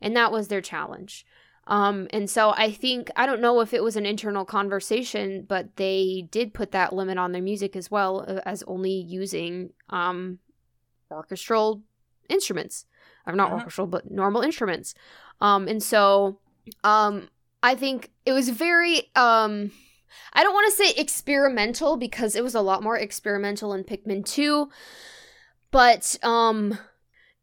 [0.00, 1.26] and that was their challenge.
[1.68, 5.76] Um, and so I think I don't know if it was an internal conversation, but
[5.76, 10.38] they did put that limit on their music as well uh, as only using um
[11.10, 11.82] orchestral
[12.28, 12.86] instruments,
[13.26, 13.54] or not Mhm.
[13.58, 14.94] orchestral, but normal instruments.
[15.40, 16.38] Um, and so
[16.82, 17.28] um,
[17.62, 19.70] I think it was very um.
[20.34, 24.24] I don't want to say experimental because it was a lot more experimental in Pikmin
[24.26, 24.68] 2
[25.72, 26.78] but um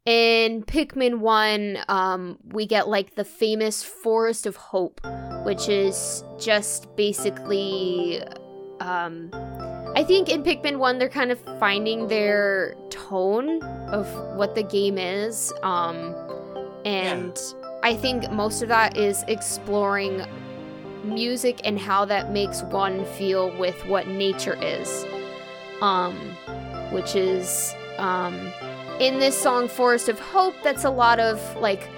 [0.06, 5.00] in Pikmin 1 um we get like the famous Forest of Hope
[5.44, 8.22] which is just basically
[8.80, 9.30] um
[9.94, 14.06] I think in Pikmin 1 they're kind of finding their tone of
[14.36, 16.14] what the game is um
[16.86, 17.38] and
[17.82, 20.22] I think most of that is exploring
[21.04, 25.04] music and how that makes one feel with what nature is
[25.82, 26.14] um
[26.92, 28.52] which is um
[28.98, 31.88] in this song forest of hope that's a lot of like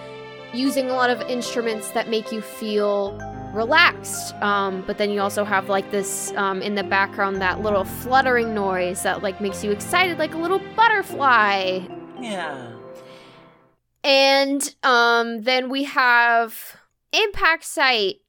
[0.53, 3.19] using a lot of instruments that make you feel
[3.53, 4.35] relaxed.
[4.37, 8.55] Um, but then you also have like this um, in the background that little fluttering
[8.55, 11.81] noise that like makes you excited, like a little butterfly.
[12.21, 12.71] Yeah.
[14.05, 16.77] And um, then we have
[17.13, 18.21] Impact Site,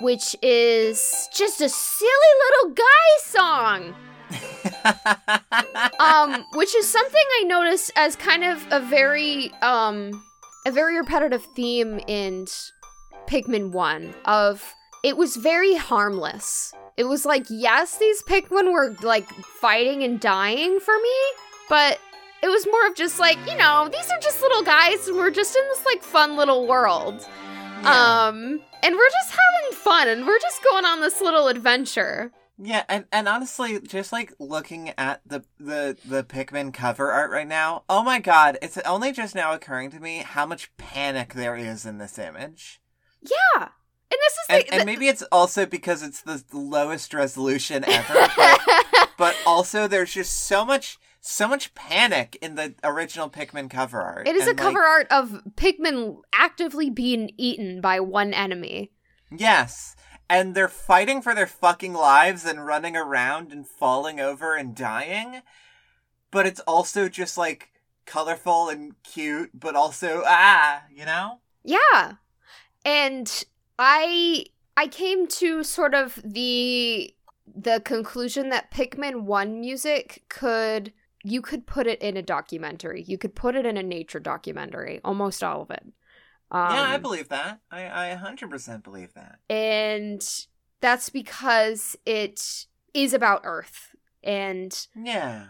[0.00, 2.10] which is just a silly
[2.50, 3.94] little guy song.
[6.00, 10.22] um, which is something I noticed as kind of a very um
[10.66, 12.46] a very repetitive theme in
[13.26, 16.72] Pikmin 1 of it was very harmless.
[16.96, 21.16] It was like, yes, these Pikmin were like fighting and dying for me,
[21.68, 21.98] but
[22.42, 25.30] it was more of just like, you know, these are just little guys and we're
[25.30, 27.26] just in this like fun little world.
[27.82, 28.26] Yeah.
[28.28, 32.32] Um and we're just having fun and we're just going on this little adventure.
[32.58, 37.48] Yeah, and, and honestly, just like looking at the, the the Pikmin cover art right
[37.48, 41.56] now, oh my god, it's only just now occurring to me how much panic there
[41.56, 42.80] is in this image.
[43.22, 43.68] Yeah.
[44.12, 48.28] And this is And, like and maybe it's also because it's the lowest resolution ever,
[48.36, 48.60] but,
[49.16, 54.26] but also there's just so much so much panic in the original Pikmin cover art.
[54.28, 58.90] It is a And, cover like, art of Pikmin actively being eaten by one enemy.
[59.30, 59.94] Yes.
[60.32, 65.42] And they're fighting for their fucking lives and running around and falling over and dying.
[66.30, 67.68] But it's also just like
[68.06, 71.40] colorful and cute, but also ah, you know?
[71.64, 72.12] Yeah.
[72.82, 73.44] And
[73.78, 77.14] I I came to sort of the
[77.54, 83.04] the conclusion that Pikmin 1 music could you could put it in a documentary.
[83.06, 85.84] You could put it in a nature documentary, almost all of it.
[86.52, 87.60] Um, yeah, I believe that.
[87.70, 89.38] I, I 100% believe that.
[89.48, 90.22] and
[90.80, 93.94] that's because it is about Earth.
[94.22, 95.46] And Yeah.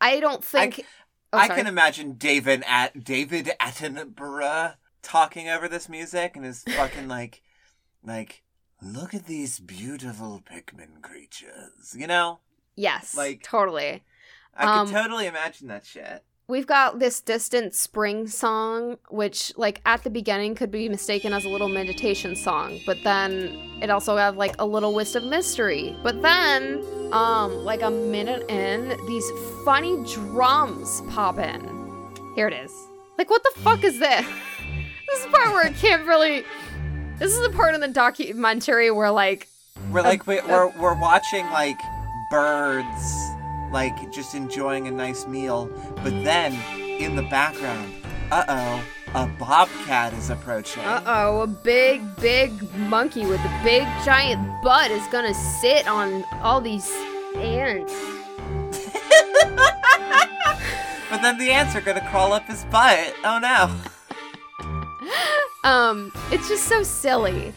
[0.00, 0.84] I don't think
[1.32, 7.06] Oh, I can imagine David at David Attenborough talking over this music and his fucking
[7.08, 7.42] like
[8.02, 8.42] like
[8.82, 11.94] look at these beautiful Pikmin creatures.
[11.96, 12.40] You know?
[12.76, 14.02] Yes, like- totally.
[14.56, 16.24] I Um, could totally imagine that shit.
[16.50, 21.44] We've got this distant spring song, which, like, at the beginning could be mistaken as
[21.44, 25.94] a little meditation song, but then it also have like a little wisp of mystery.
[26.02, 26.82] But then,
[27.12, 29.30] um, like a minute in, these
[29.62, 31.60] funny drums pop in.
[32.34, 32.72] Here it is.
[33.18, 34.24] Like, what the fuck is this?
[35.06, 36.44] this is the part where I can't really.
[37.18, 39.48] This is the part in the documentary where, like,
[39.90, 41.78] We're like we, uh, we're we're watching like
[42.30, 43.37] birds
[43.72, 46.52] like just enjoying a nice meal, but then
[47.00, 47.92] in the background,
[48.30, 50.82] uh-oh, a bobcat is approaching.
[50.84, 56.24] Uh oh, a big, big monkey with a big giant butt is gonna sit on
[56.42, 56.90] all these
[57.36, 57.94] ants.
[61.10, 63.14] But then the ants are gonna crawl up his butt.
[63.24, 63.74] Oh no.
[65.64, 67.52] Um, it's just so silly.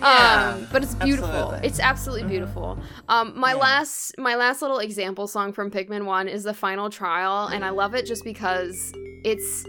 [0.00, 1.30] Yeah, um, but it's beautiful.
[1.30, 1.68] absolutely.
[1.68, 2.28] It's absolutely Mhm.
[2.28, 2.78] beautiful.
[3.08, 3.58] Um, my Yeah.
[3.58, 7.70] last my last little example song from Pikmin 1 is the final trial, and I
[7.70, 8.92] love it just because
[9.24, 9.64] it's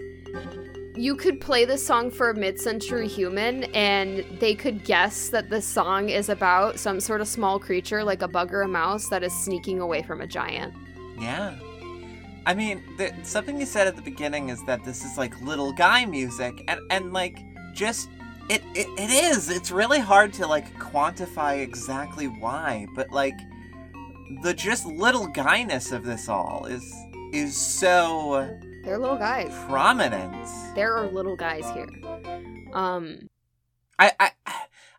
[0.95, 5.61] you could play this song for a mid-century human and they could guess that the
[5.61, 9.21] song is about some sort of small creature like a bug or a mouse that
[9.23, 10.73] is sneaking away from a giant.
[11.19, 11.53] Yeah.
[12.47, 15.71] I mean, the, something you said at the beginning is that this is like little
[15.71, 17.38] guy music, and and like
[17.73, 18.09] just
[18.49, 19.49] it, it it is.
[19.49, 23.37] It's really hard to like quantify exactly why, but like
[24.43, 26.83] the just little guyness of this all is
[27.33, 29.51] is so They're little guys.
[29.67, 30.47] prominent.
[30.75, 31.87] There are little guys here.
[32.73, 33.29] Um
[33.99, 34.31] I I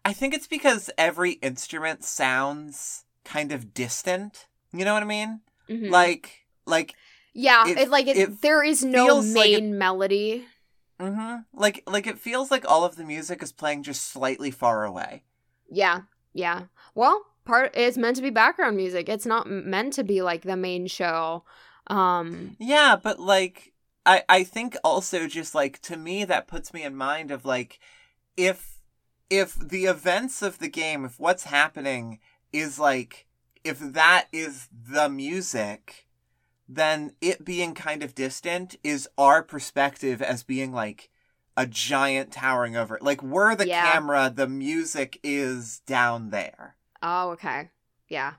[0.04, 4.46] I think it's because every instrument sounds kind of distant.
[4.72, 5.40] You know what I mean?
[5.68, 5.90] mhm.
[5.90, 6.94] Like like
[7.34, 10.46] Yeah, It- it, like it, it there is no like main it- melody.
[11.00, 11.42] Mm-hmm.
[11.52, 15.22] Like like it feels like all of the music is playing just slightly far away.
[15.70, 16.64] Yeah, yeah.
[16.94, 19.08] Well, part it's meant to be background music.
[19.08, 21.44] It's not meant to be like the main show.
[21.86, 23.72] Um, Yeah, but like
[24.04, 27.78] I I think also just like to me that puts me in mind of like
[28.36, 28.80] if
[29.30, 32.18] if the events of the game, if what's happening
[32.52, 33.26] is like
[33.64, 36.07] if that is the music,
[36.68, 41.08] then it being kind of distant is our perspective as being like
[41.56, 43.02] a giant towering over it.
[43.02, 43.90] Like we're the Yeah.
[43.92, 46.76] camera, the music is down there.
[47.02, 47.70] oh, okay.
[48.08, 48.34] Yeah.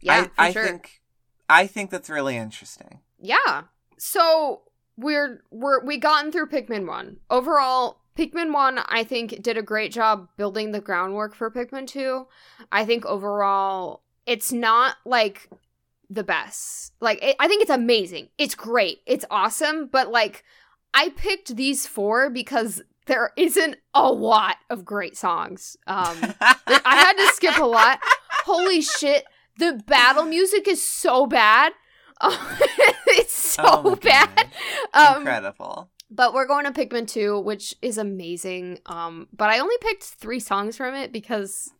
[0.00, 0.64] Yeah, I, I sure.
[0.64, 1.00] think
[1.48, 3.00] I think that's really interesting.
[3.18, 3.64] Yeah.
[3.98, 4.62] So
[4.96, 7.16] we're we're we gotten through Pikmin 1.
[7.30, 12.26] Overall, Pikmin 1 I think did a great job building the groundwork for Pikmin 2.
[12.70, 15.48] I think overall it's not like
[16.10, 16.92] the best.
[17.00, 18.28] Like it, I think it's amazing.
[18.38, 18.98] It's great.
[19.06, 20.44] It's awesome, but like
[20.92, 25.76] I picked these four because there isn't a lot of great songs.
[25.86, 27.98] Um, I had to skip a lot.
[28.44, 29.24] Holy shit,
[29.58, 31.72] the battle music is so bad.
[33.08, 34.48] it's so Oh bad.
[34.94, 35.90] Um, Incredible.
[36.10, 38.78] but we're going to Pikmin 2, which is amazing.
[38.86, 41.70] Um, but I only picked three songs from it because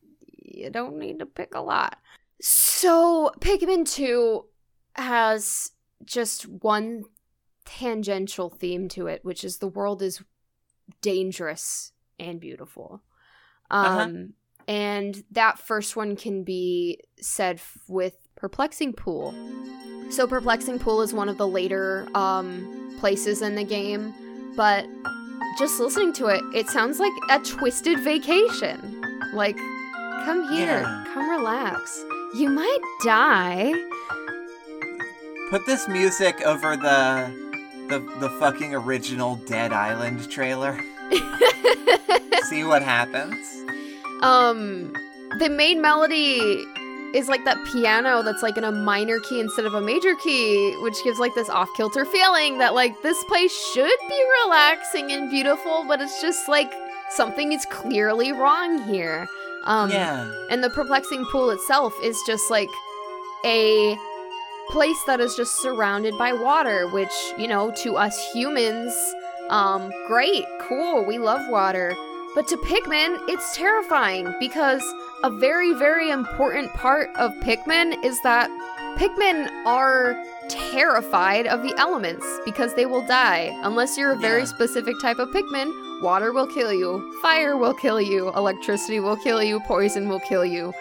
[0.42, 1.98] you don't need to pick a lot.
[2.40, 4.44] So Pikmin 2
[4.96, 5.70] has
[6.04, 7.04] just one
[7.64, 10.22] tangential theme to it, which is the world is
[11.00, 13.02] dangerous and beautiful.
[13.70, 14.14] Um, Uh-huh.
[14.68, 19.34] and that first one can be said f- with Perplexing Pool.
[20.10, 24.12] So Perplexing Pool is one of the later um, places in the game,
[24.56, 24.86] but
[25.58, 29.00] just listening to it, it sounds like a twisted vacation.
[29.32, 29.56] Like,
[30.24, 31.04] come here, Yeah.
[31.14, 32.04] come relax.
[32.34, 33.72] You might die.
[35.50, 37.32] Put this music over the
[37.88, 40.80] the the fucking original Dead Island trailer.
[42.44, 43.36] See what happens.
[44.22, 44.92] um,
[45.38, 46.64] the main melody
[47.14, 50.76] is like that piano that's like in a minor key instead of a major key,
[50.80, 55.30] which gives like this off kilter feeling that like this place should be relaxing and
[55.30, 56.72] beautiful, but it's just like
[57.10, 59.28] something is clearly wrong here.
[59.64, 60.30] Um, yeah.
[60.50, 62.68] And the perplexing pool itself is just like
[63.44, 63.96] a
[64.70, 68.94] place that is just surrounded by water, which, you know, to us humans,
[69.50, 71.94] um, great, cool, we love water.
[72.34, 74.82] But to Pikmin, it's terrifying because
[75.22, 78.50] a very, very important part of Pikmin is that
[78.98, 80.16] Pikmin are
[80.48, 83.56] terrified of the elements because they will die.
[83.62, 84.46] Unless you're a very Yeah.
[84.46, 89.16] specific specific type of Pikmin, water will kill you, fire will kill you, electricity will
[89.16, 90.74] kill you, poison will kill you.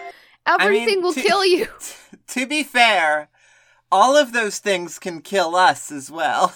[0.46, 1.66] Everything will to- kill you.
[2.28, 3.30] to be fair,
[3.90, 6.54] all of those things can kill us as well.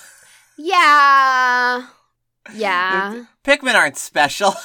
[0.59, 1.87] Yeah.
[2.55, 3.25] Yeah.
[3.45, 4.55] Pikmin aren't special.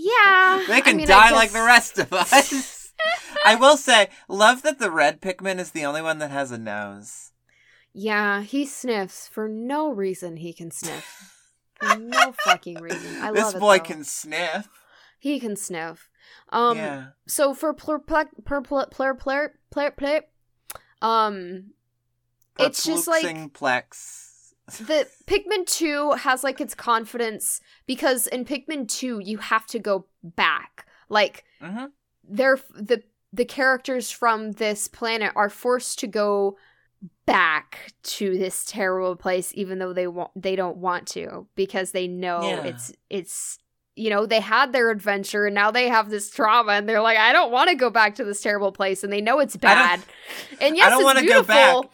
[0.00, 0.64] Yeah.
[0.68, 2.92] They can I mean, I die like the rest of us.
[3.44, 6.56] I will say, love that the red Pikmin is the only one that has a
[6.56, 7.32] nose.
[7.92, 11.37] Yeah, he sniffs for no reason he can sniff
[11.82, 13.22] no fucking reason.
[13.22, 13.54] I this love it.
[13.54, 13.84] This boy though.
[13.84, 14.68] can sniff.
[15.18, 16.08] He can sniff.
[16.50, 17.06] Um, yeah.
[17.26, 20.26] So for perplex, perplex, perplex, perplex,
[21.02, 21.72] um,
[22.58, 24.52] it's just like plex.
[24.78, 30.06] the Pikmin two has like its confidence because in Pikmin two you have to go
[30.22, 30.86] back.
[31.08, 31.86] Like mm-hmm.
[32.24, 33.02] they're the
[33.32, 36.56] the characters from this planet are forced to go
[37.26, 42.08] back to this terrible place even though they want they don't want to because they
[42.08, 42.64] know Yeah.
[42.64, 43.58] it's it's
[43.96, 47.18] you know they had their adventure and now they have this trauma and they're like
[47.18, 50.00] I don't want to go back to this terrible place and they know it's bad.
[50.60, 51.84] And yes, I don't it's wanna go back.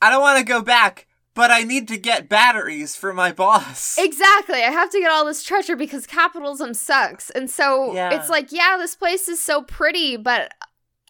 [0.00, 3.96] I don't want to go back, but I need to get batteries for my boss.
[3.98, 4.56] Exactly.
[4.62, 7.30] I have to get all this treasure because capitalism sucks.
[7.30, 8.10] And so Yeah.
[8.12, 10.52] it's like, yeah, this place is so pretty, but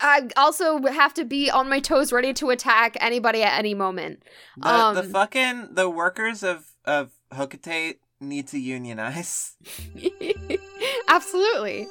[0.03, 4.23] I also have to be on my toes ready to attack anybody at any moment.
[4.57, 9.57] the, um, the fucking the workers of of Hocotate need to unionize.
[11.09, 11.87] Absolutely.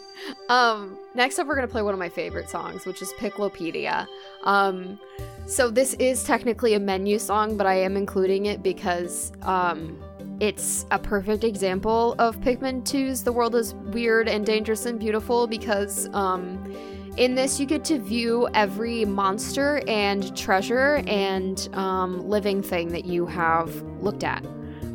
[0.49, 4.07] Um, next up, we're going to play one of my favorite songs, which is Piklopedia.
[4.43, 4.99] Um,
[5.45, 10.01] so this is technically a menu song, but I am including it because um,
[10.39, 15.47] it's a perfect example of Pikmin 2's The World is Weird and Dangerous and Beautiful
[15.47, 16.75] because um,
[17.17, 23.05] in this you get to view every monster and treasure and um, living thing that
[23.05, 24.45] you have looked at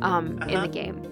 [0.01, 0.61] um, in Uh-huh.
[0.61, 1.03] the game.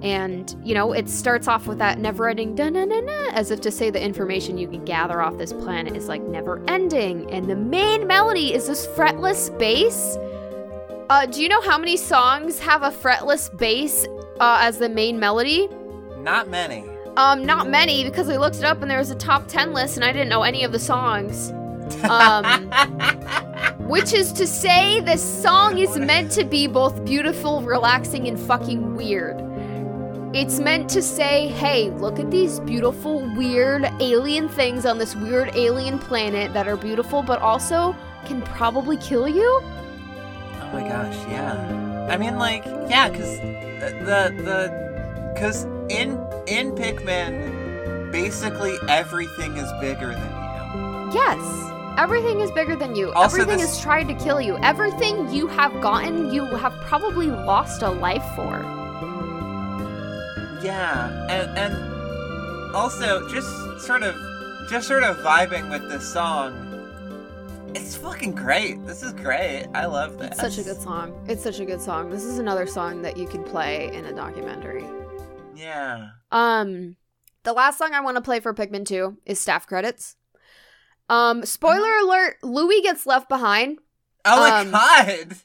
[0.00, 3.50] And, you know, it starts off with that never ending da na na na, as
[3.50, 7.28] if to say the information you can gather off this planet is like never ending.
[7.32, 10.16] And the main melody is this fretless bass.
[11.10, 14.06] Uh, do you know how many songs have a fretless bass
[14.38, 15.68] uh, as the main melody?
[16.18, 16.84] Not many.
[17.18, 19.96] Um, not many because I looked it up and there was a top 10 list
[19.96, 21.50] and I didn't know any of the songs.
[22.08, 22.70] Um,
[23.88, 28.94] which is to say, this song is meant to be both beautiful, relaxing, and fucking
[28.94, 29.36] weird.
[30.32, 35.56] It's meant to say, hey, look at these beautiful, weird alien things on this weird
[35.56, 37.96] alien planet that are beautiful, but also
[38.26, 39.60] can probably kill you.
[39.64, 42.06] Oh my gosh, yeah.
[42.08, 44.87] I mean, like, yeah, because the the
[45.32, 51.14] because in in Pikmin, basically everything is bigger than you.
[51.14, 51.64] Yes.
[51.98, 53.10] Everything is bigger than you.
[53.12, 54.56] Also, Everything this- is trying to kill you.
[54.62, 58.64] Everything you have gotten, you have probably lost a life for.
[60.62, 63.48] Yeah, and and also just
[63.86, 64.14] sort of
[64.68, 66.64] just sort of vibing with this song.
[67.74, 68.84] It's fucking great.
[68.86, 69.66] This is great.
[69.74, 70.30] I love this.
[70.32, 71.12] It's such a good song.
[71.28, 72.10] It's such a good song.
[72.10, 74.84] This is another song that you could play in a documentary.
[75.58, 76.08] Yeah.
[76.30, 76.96] Um,
[77.44, 80.16] the last song I want to play for Pikmin 2 is staff credits.
[81.08, 83.78] Um, spoiler alert: Louis gets left behind.
[84.24, 85.36] Oh my Um, god.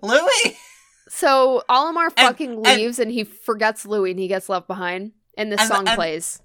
[0.02, 0.56] Louis.
[1.08, 5.12] So Olimar fucking and- leaves, and, he forgets Louis, and he gets left behind.
[5.36, 6.42] And this And- song plays.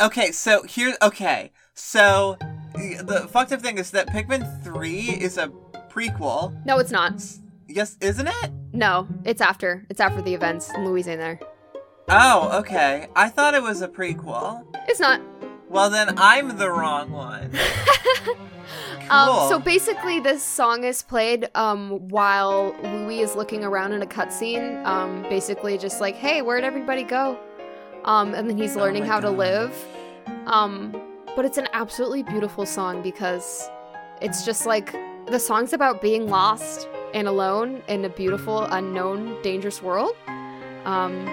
[0.00, 1.52] Okay, so here okay.
[1.74, 2.36] So
[2.74, 5.48] the fucked up thing is that Pikmin 3 is a
[5.88, 6.64] prequel.
[6.66, 7.22] No, it's not.
[7.68, 8.50] Yes, isn't it?
[8.72, 9.86] No, it's after.
[9.88, 10.70] It's after the events.
[10.78, 11.40] Louis in there.
[12.08, 13.08] Oh, okay.
[13.16, 14.64] I thought it was a prequel.
[14.88, 15.20] It's not.
[15.68, 17.52] Well, then I'm the wrong one.
[19.08, 19.48] Um, Cool.
[19.50, 24.84] so basically, this song is played um, while Louis is looking around in a cutscene.
[24.84, 27.38] Um, basically, just like, "Hey, where'd everybody go?"
[28.04, 29.72] Um, and then he's Oh learning my how to live.
[30.46, 31.00] Um,
[31.36, 33.70] but it's an absolutely beautiful song because
[34.20, 34.90] it's just like
[35.28, 40.16] the song's about being lost and alone in a beautiful, unknown, dangerous world.
[40.84, 41.26] Um,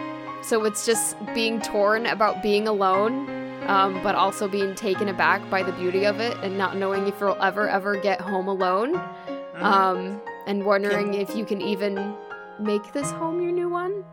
[0.44, 3.30] so it's just being torn about being alone
[3.68, 7.20] um, but also being taken aback by the beauty of it and not knowing if
[7.20, 8.96] you'll ever, ever get home alone.
[8.96, 9.62] Mhm.
[9.62, 12.16] Um, and wondering if you can even
[12.60, 14.04] make this home your new one.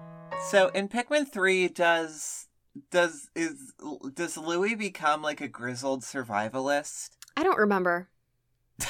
[0.49, 2.47] so in Pikmin 3 does
[2.91, 3.75] does is
[4.15, 7.11] does Louis become like a grizzled survivalist?
[7.37, 8.09] I don't remember.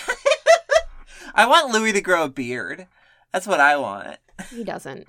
[1.34, 2.86] I want Louis to grow a beard.
[3.32, 4.18] That's what I want.
[4.50, 5.08] He doesn't.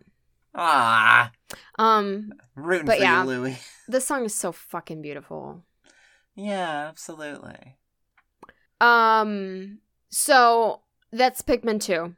[0.54, 1.32] Ah,
[1.78, 3.22] Um, rooting But for yeah.
[3.22, 3.60] you, Louis.
[3.88, 5.64] this song is so fucking beautiful.
[6.36, 7.78] Yeah, absolutely.
[8.80, 9.80] Um,
[10.10, 10.82] so
[11.12, 12.16] that's Pikmin 2.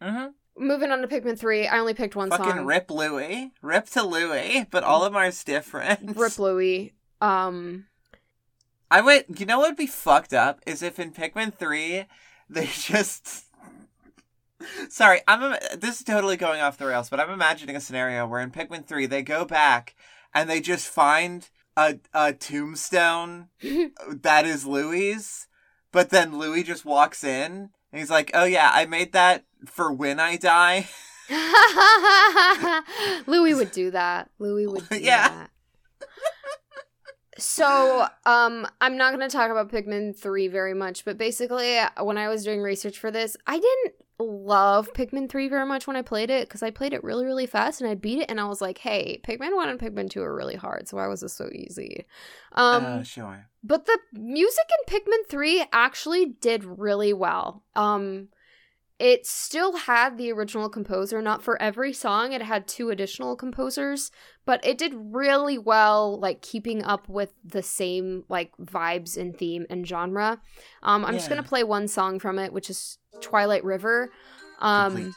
[0.00, 0.28] hmm
[0.58, 2.64] Moving on to Pikmin 3, I only picked one Fucking song.
[2.64, 6.16] rip Louis, rip to Louis, but all of ours different.
[6.16, 6.92] Rip Louis.
[7.20, 7.86] Um,
[8.90, 9.38] I would.
[9.40, 12.04] You know what would be fucked up is if in Pikmin three
[12.48, 13.45] they just.
[14.88, 15.56] Sorry, I'm.
[15.78, 18.86] This is totally going off the rails, but I'm imagining a scenario where in Pikmin
[18.86, 19.94] three they go back
[20.34, 23.48] and they just find a a tombstone
[24.22, 25.46] that is Louis,
[25.92, 29.92] but then Louis just walks in and he's like, "Oh yeah, I made that for
[29.92, 30.88] when I die."
[33.26, 34.30] Louis would do that.
[34.38, 35.28] Louis would do Yeah.
[35.28, 35.50] that.
[37.38, 42.16] So, um, I'm not going to talk about Pikmin 3 very much, but basically, when
[42.16, 46.02] I was doing research for this, I didn't love Pikmin 3 very much when I
[46.02, 48.46] played it because I played it really, really fast and I beat it and I
[48.46, 51.34] was like, hey, Pikmin 1 and Pikmin 2 are really hard, so why was this
[51.34, 52.06] so easy?
[52.52, 53.46] Um, uh, sure.
[53.62, 57.62] but the music in Pikmin 3 actually did really well.
[57.74, 58.28] Um
[58.98, 64.10] it still had the original composer, not for every song, it had two additional composers,
[64.46, 69.66] but it did really well like keeping up with the same like vibes and theme
[69.68, 70.40] and genre.
[70.82, 74.10] Um I'm just going to play one song from it, which is Twilight River.
[74.60, 75.14] Um Complete.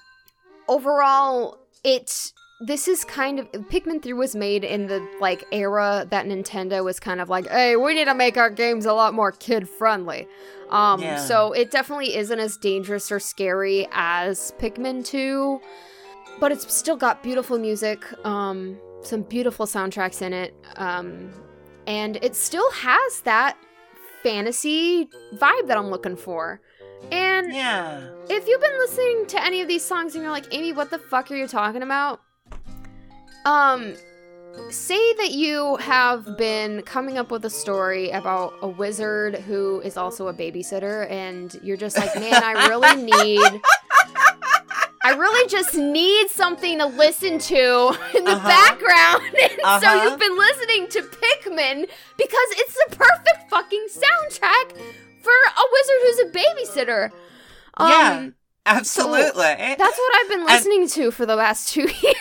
[0.68, 2.32] overall it
[2.62, 7.00] this is kind of Pikmin 3 was made in the like era that Nintendo was
[7.00, 10.28] kind of like, "Hey, we need to make our games a lot more kid friendly."
[10.70, 11.16] Um Yeah.
[11.16, 15.62] so it definitely isn't as dangerous or scary as Pikmin 2,
[16.42, 20.54] but it's still got beautiful music, um some beautiful soundtracks in it.
[20.76, 21.32] Um
[21.88, 23.56] and it still has that
[24.22, 26.60] fantasy vibe that I'm looking for.
[27.12, 28.02] And Yeah.
[28.30, 31.00] if you've been listening to any of these songs and you're like, Amy, what the
[31.00, 32.22] fuck are you talking about?
[33.46, 33.96] Um,
[34.70, 39.98] say that you have been coming up with a story about a wizard who is
[39.98, 43.62] also a babysitter, and you're just like, man, I really need.
[45.02, 48.48] I really just need something to listen to in the Uh-huh.
[48.48, 49.24] background.
[49.42, 50.04] And so Uh-huh.
[50.10, 54.78] you've been listening to Pikmin because it's the perfect fucking soundtrack
[55.22, 56.26] for a wizard who's a
[56.86, 57.12] babysitter.
[57.80, 58.14] Yeah.
[58.20, 58.36] Um,
[58.66, 59.42] Absolutely.
[59.44, 62.16] that's what I've been listening to for the last two years.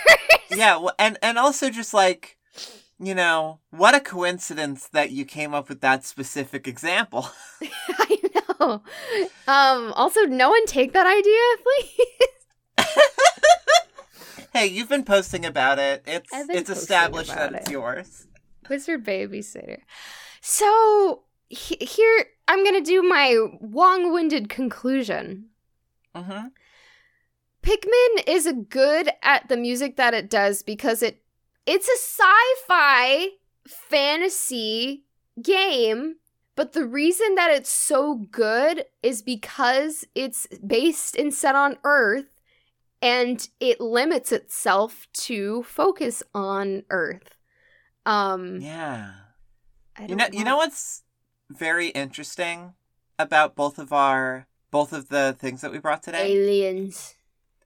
[0.50, 2.38] yeah, and and also just like,
[2.98, 7.28] you know, what a coincidence that you came up with that specific example.
[7.88, 8.18] I
[8.60, 8.82] know.
[9.46, 11.40] Um, also, no one take that idea,
[12.76, 12.86] please.
[14.52, 16.02] hey, you've been posting about it.
[16.06, 17.72] It's it's established that about it's it.
[17.72, 18.26] yours.
[18.68, 19.78] Wizard babysitter.
[20.40, 25.50] So he- here, I'm gonna do my long-winded conclusion.
[26.14, 26.48] Uh-huh.
[27.62, 31.22] Pikmin is good at the music that it does because it
[31.66, 33.28] it's a sci-fi
[33.66, 35.04] fantasy
[35.42, 36.16] game,
[36.56, 42.24] but the reason that it's so good is because it's based and set on Earth
[43.02, 47.36] and it limits itself to focus on Earth.
[48.06, 49.12] Um Yeah.
[50.00, 51.02] You don't know you know what's
[51.50, 52.74] very interesting
[53.18, 56.32] about both of our both of the things that we brought today?
[56.32, 57.14] aliens.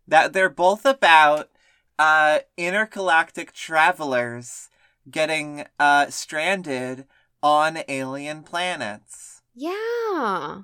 [0.06, 1.50] that they're both about
[1.98, 4.68] uh, intergalactic travelers
[5.10, 7.06] getting uh, stranded
[7.42, 9.42] on alien planets.
[9.54, 10.62] Yeah.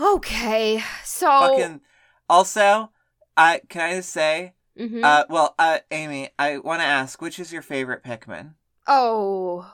[0.00, 0.82] Okay.
[1.04, 1.80] So Fucking.
[2.28, 2.90] Also,
[3.36, 5.04] I can I just say, Mhm.
[5.04, 8.54] uh, well, uh, Amy, I want to ask, which is your favorite Pikmin?
[8.86, 9.73] Oh.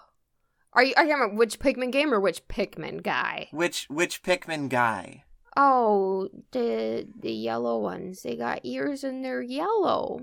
[0.73, 3.49] Are you are you talking about which Pikmin game or which Pikmin guy?
[3.51, 5.25] Which which Pikmin guy?
[5.57, 8.23] Oh, the the yellow ones.
[8.23, 10.21] They got ears and they're yellow.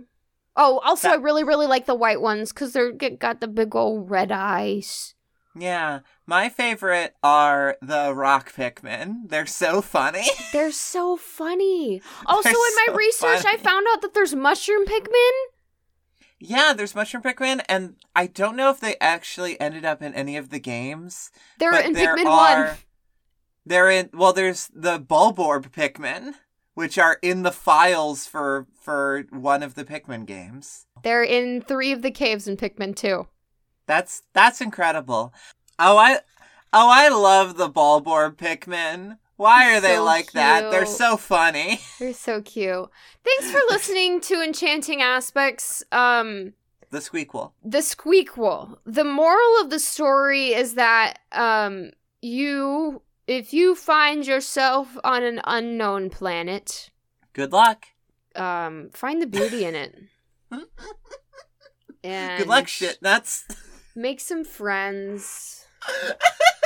[0.56, 4.10] Oh, also I really really like the white ones cuz they're got the big old
[4.10, 5.16] red eyes.
[5.60, 9.28] Yeah, my favorite are the rock Pikmin.
[9.30, 10.28] They're so funny.
[10.54, 12.02] They're so funny.
[12.26, 15.32] Also, They're in my so research, I found out that there's mushroom Pikmin.
[16.40, 20.38] Yeah, there's Mushroom Pikmin, and I don't know if they actually ended up in any
[20.38, 21.32] of the games.
[21.58, 22.78] They're in there Pikmin are, One.
[23.66, 24.10] They're in.
[24.14, 26.36] Well, there's the Bulborb Pikmin,
[26.76, 30.86] which are in the files for for one of the Pikmin games.
[31.04, 33.28] They're in three of the caves in Pikmin Two.
[33.88, 35.34] That's that's incredible.
[35.80, 36.20] Oh, I
[36.72, 39.18] oh I love the Bulborb Pikmin.
[39.38, 40.72] Why are they So like that?
[40.72, 41.80] They're so funny.
[42.00, 42.90] They're so cute.
[43.24, 45.84] Thanks for listening to Enchanting Aspects.
[45.92, 46.54] Um,
[46.90, 47.52] The Squeakquel.
[47.64, 48.78] the Squeakquel.
[48.86, 51.92] The moral of the story is that um,
[52.22, 56.90] you, if you find yourself on an unknown planet,
[57.34, 57.86] Good luck.
[58.36, 59.96] um, find the beauty in it.
[62.04, 63.46] And Good luck, shit nuts.
[63.96, 65.66] Make some friends.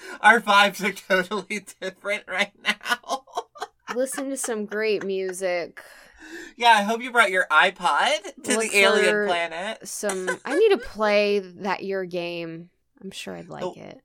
[0.20, 3.24] Our vibes are totally different right now.
[3.94, 5.80] Listen to some great music.
[6.56, 8.10] yeah, I hope you brought your iPod
[8.44, 9.86] to Look the alien planet.
[9.86, 10.28] Some.
[10.44, 12.70] I need to play that your game.
[13.02, 14.00] I'm sure I'd like Oh, it.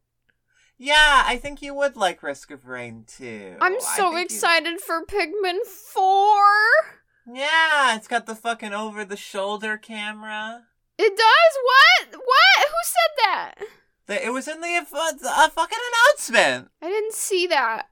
[0.79, 3.55] Yeah, I think you would like Risk of Rain too.
[3.61, 6.43] I'm so think you- excited for Pikmin 4.
[7.33, 10.63] Yeah, it's got the fucking over the shoulder camera.
[10.97, 11.57] It does?
[11.63, 12.19] What?
[12.19, 12.67] What?
[12.67, 13.53] Who said that?
[14.09, 15.77] It was in the uh, fucking
[16.11, 16.69] announcement.
[16.81, 17.87] I didn't see that.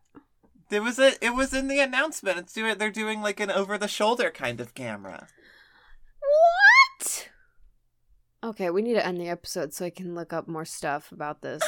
[0.70, 1.14] There was a.
[1.24, 2.38] It was in the announcement.
[2.40, 2.78] It's doing.
[2.78, 5.28] They're doing like an over the shoulder kind of camera.
[7.00, 7.30] What?
[8.44, 11.42] Okay, we need to end the episode so I can look up more stuff about
[11.42, 11.62] this.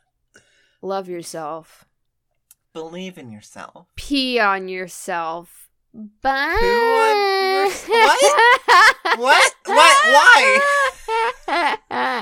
[0.82, 1.84] Love yourself.
[2.72, 3.88] Believe in yourself.
[3.96, 5.68] Pee on yourself.
[6.22, 6.56] Bye.
[6.60, 9.18] On yours- what?
[9.18, 9.54] What?
[9.66, 9.96] What?
[10.06, 11.76] Why?